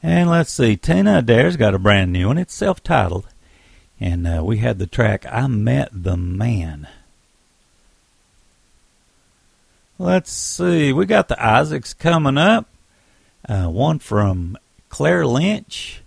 [0.02, 2.38] And let's see, Tina Adair's got a brand new one.
[2.38, 3.26] It's self titled.
[3.98, 6.88] And uh, we had the track I Met the Man.
[10.00, 12.66] Let's see, we got the Isaacs coming up.
[13.46, 14.56] Uh, one from
[14.88, 16.00] Claire Lynch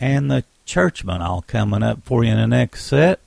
[0.00, 3.20] and the Churchmen all coming up for you in the next set.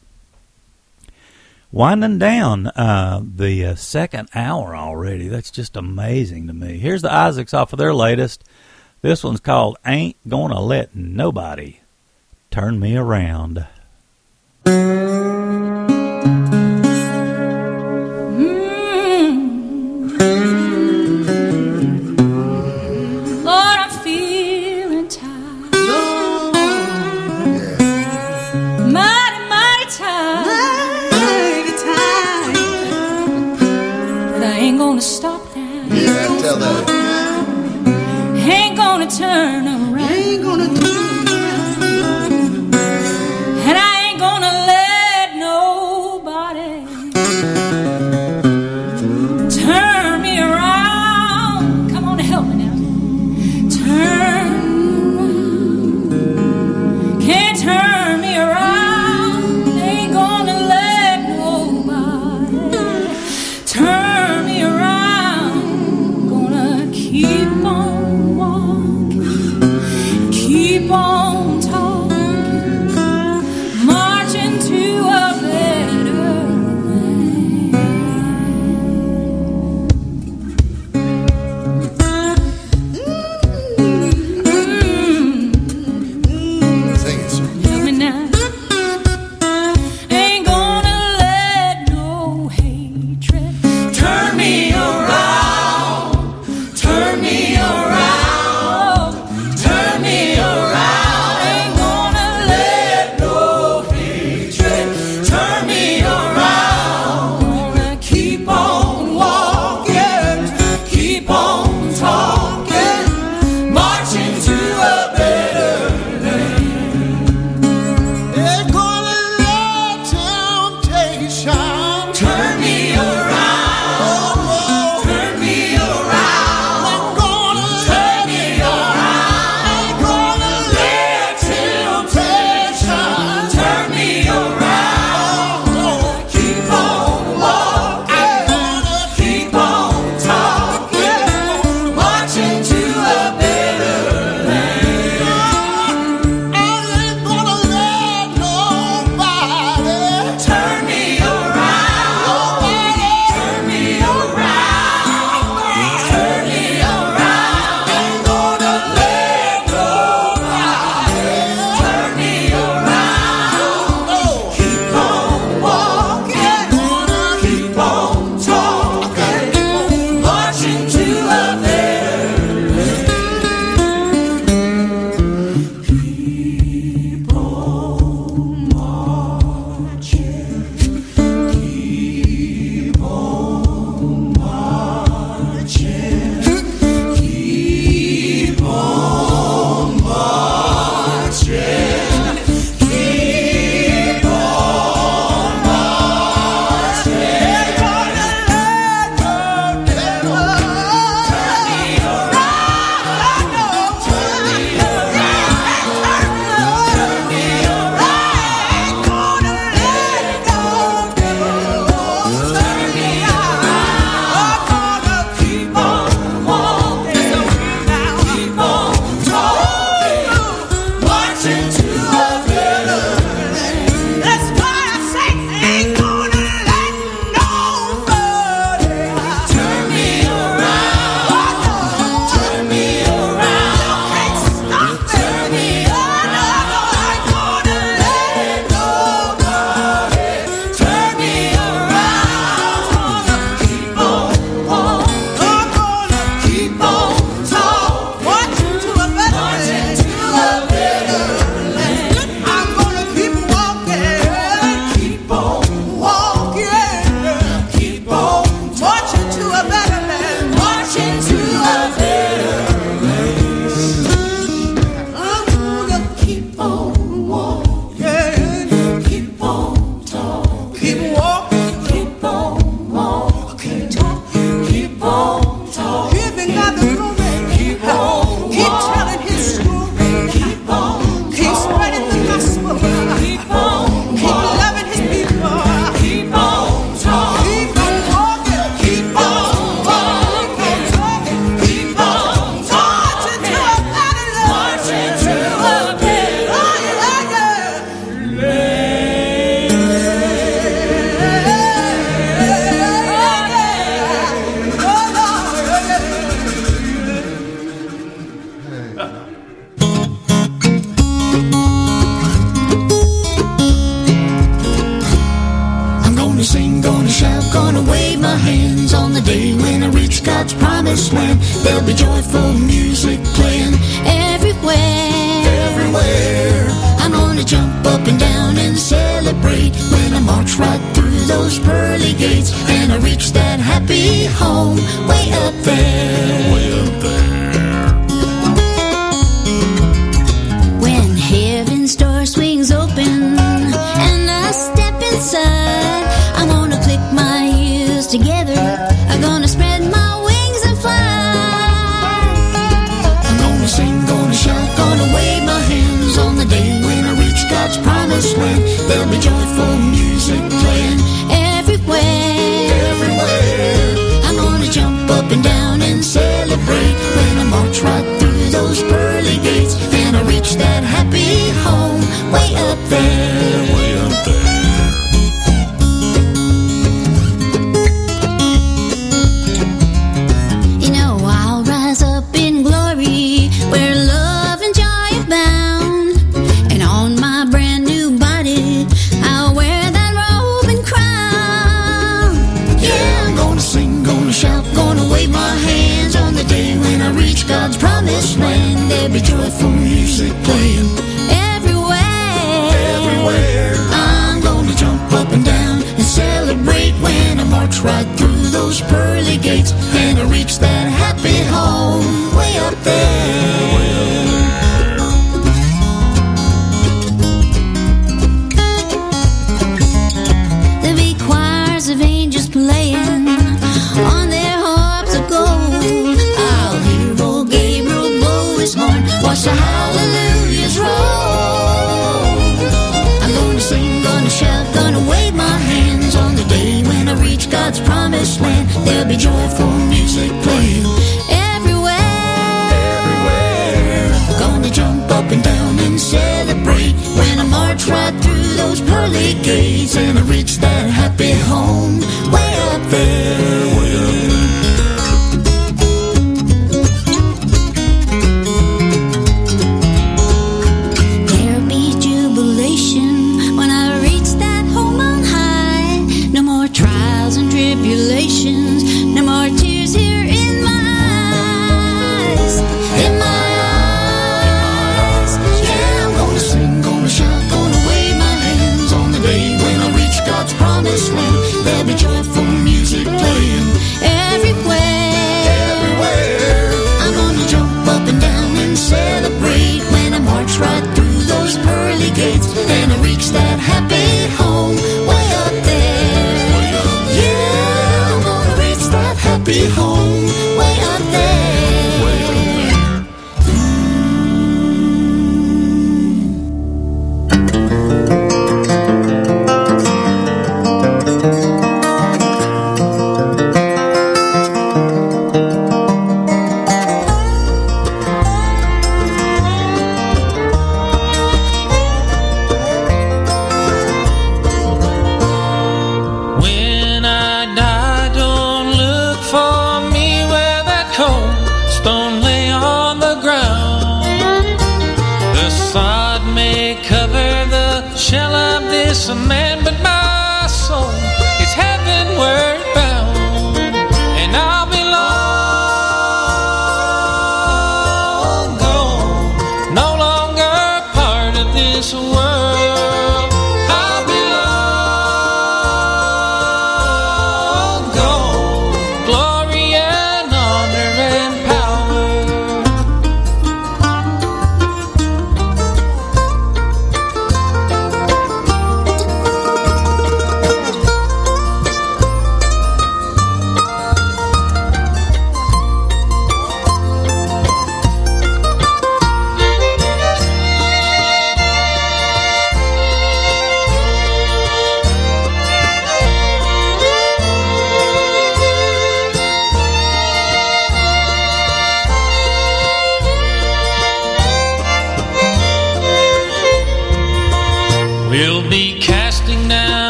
[1.72, 5.30] Winding down uh, the uh, second hour already.
[5.30, 6.80] That's just amazing to me.
[6.80, 8.44] Here's the Isaacs off of their latest.
[9.02, 11.80] This one's called Ain't Gonna Let Nobody
[12.52, 13.66] Turn Me Around.
[36.50, 36.90] Tell that.
[38.36, 40.00] Ain't gonna turn around.
[40.00, 40.89] Ain't gonna turn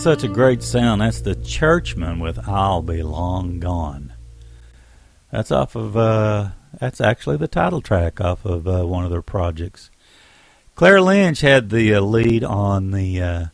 [0.00, 1.02] got such a great sound.
[1.02, 4.14] That's the Churchmen with I'll Be Long Gone.
[5.30, 9.20] That's off of, uh, that's actually the title track off of uh, one of their
[9.20, 9.90] projects.
[10.74, 13.44] Claire Lynch had the uh, lead on the uh,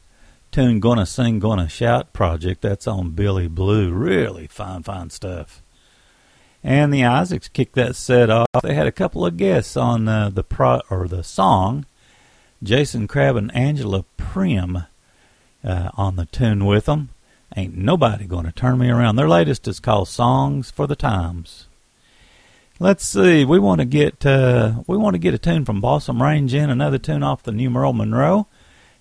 [0.52, 2.62] tune Gonna Sing, Gonna Shout project.
[2.62, 3.93] That's on Billy Blue.
[3.93, 5.62] Really fine, fine stuff.
[6.62, 8.47] And the Isaacs kicked that set off.
[8.62, 11.86] They had a couple of guests on uh, the pro or the song.
[12.62, 14.86] Jason Crabb and Angela Primm
[15.66, 17.10] uh, on the tune with them.
[17.56, 19.16] Ain't nobody going to turn me around.
[19.16, 21.66] Their latest is called Songs for the Times.
[22.78, 23.44] Let's see.
[23.44, 26.68] We want to get uh, we want to get a tune from Balsam Range in,
[26.68, 28.47] another tune off the new Merle Monroe,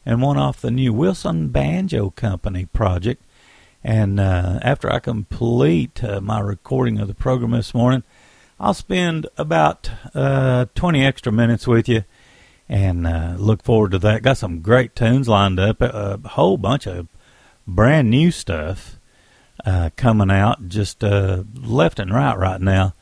[0.06, 3.22] and one off the new Wilson Banjo Company project.
[3.84, 8.04] And uh, after I complete uh, my recording of the program this morning,
[8.60, 12.06] I'll spend about uh, 20 extra minutes with you
[12.68, 14.24] and uh, look forward to that.
[14.24, 17.08] Got some great tunes lined up, a, a whole bunch of
[17.68, 19.00] brand new stuff
[19.66, 22.94] uh, coming out just uh, left and right right now,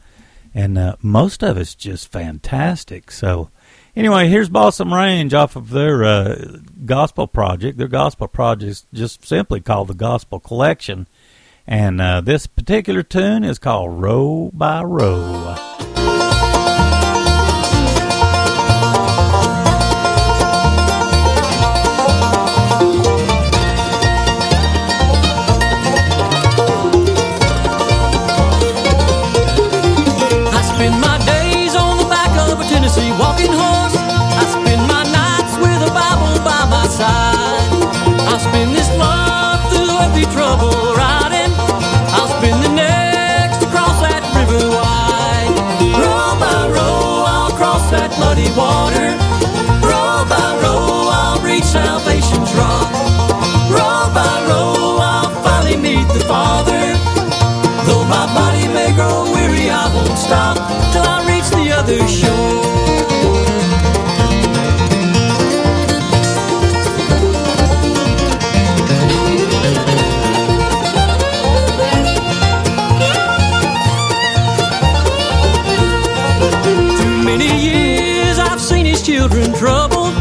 [0.53, 3.11] and uh, most of it's just fantastic.
[3.11, 3.49] So,
[3.95, 7.77] anyway, here's Balsam Range off of their uh, gospel project.
[7.77, 11.07] Their gospel project is just simply called the Gospel Collection,
[11.65, 15.72] and uh, this particular tune is called Row by Row.
[61.83, 62.63] Other shore.
[76.95, 80.13] Through years, I've seen his children troubled.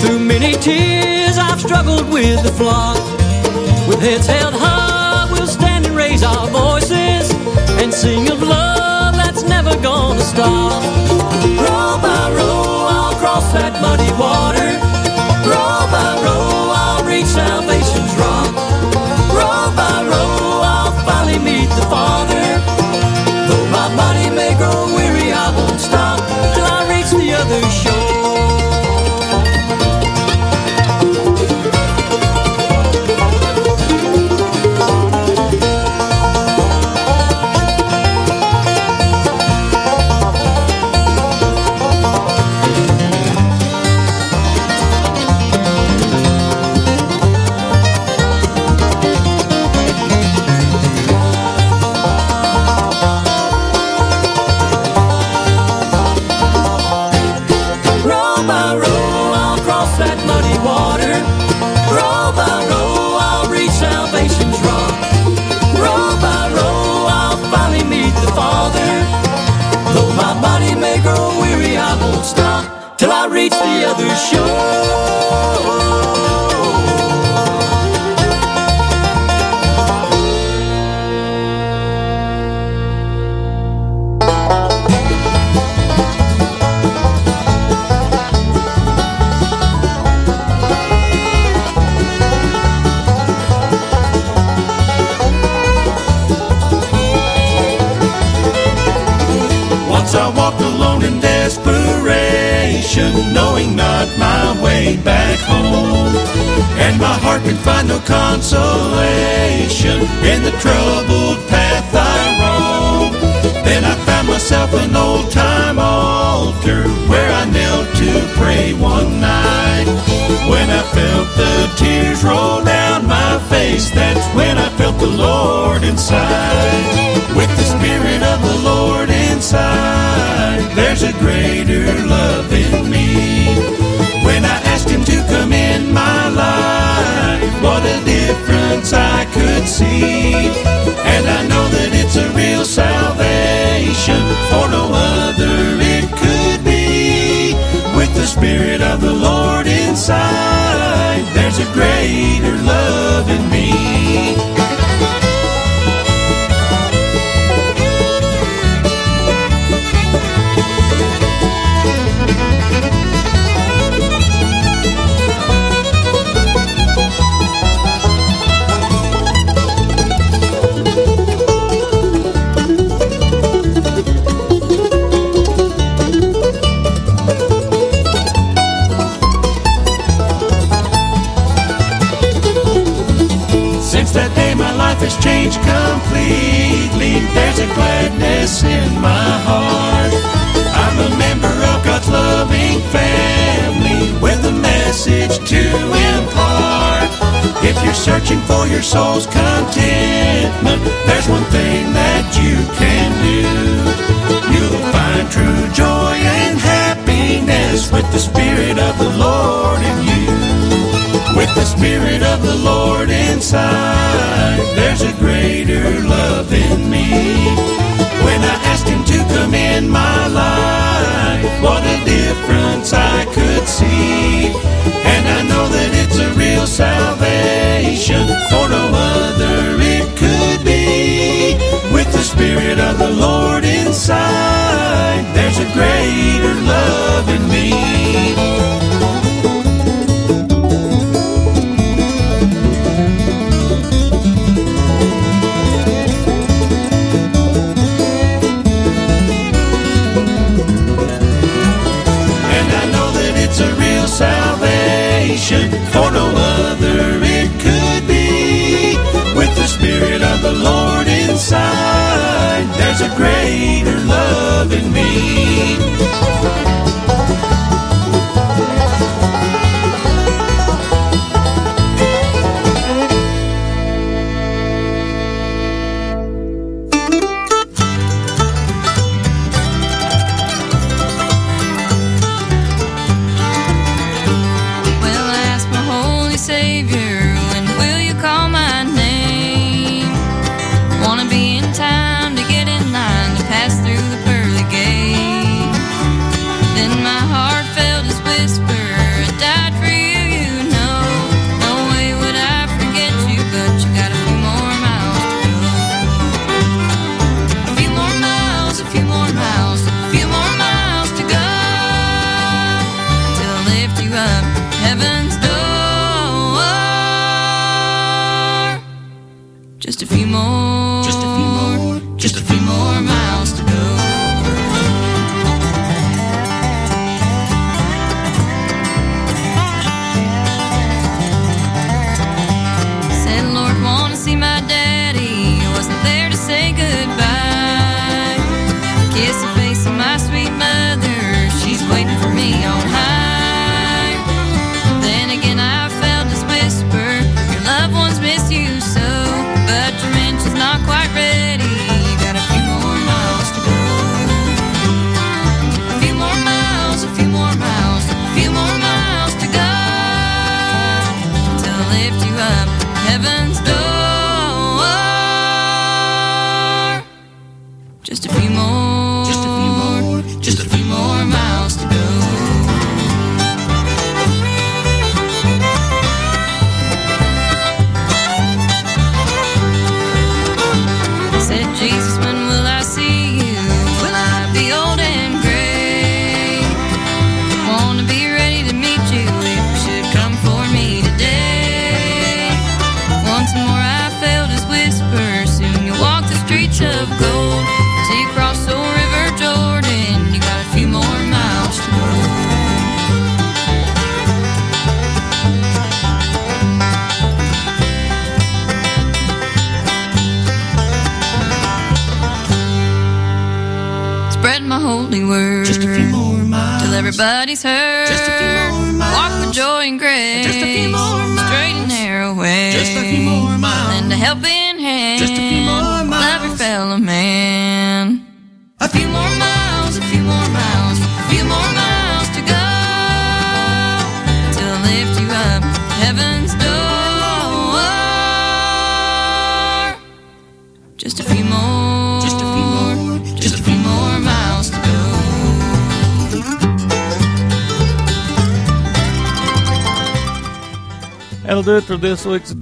[0.00, 2.98] Through many tears, I've struggled with the flock.
[3.88, 6.69] With heads held high, we'll stand and raise our voices
[10.30, 10.82] stop.
[11.64, 14.69] Row by row, I'll cross that muddy water.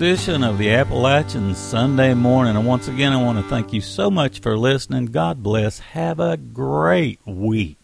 [0.01, 2.55] edition of the Appalachian Sunday morning.
[2.55, 5.07] And once again, I want to thank you so much for listening.
[5.07, 5.81] God bless.
[5.81, 7.78] Have a great week.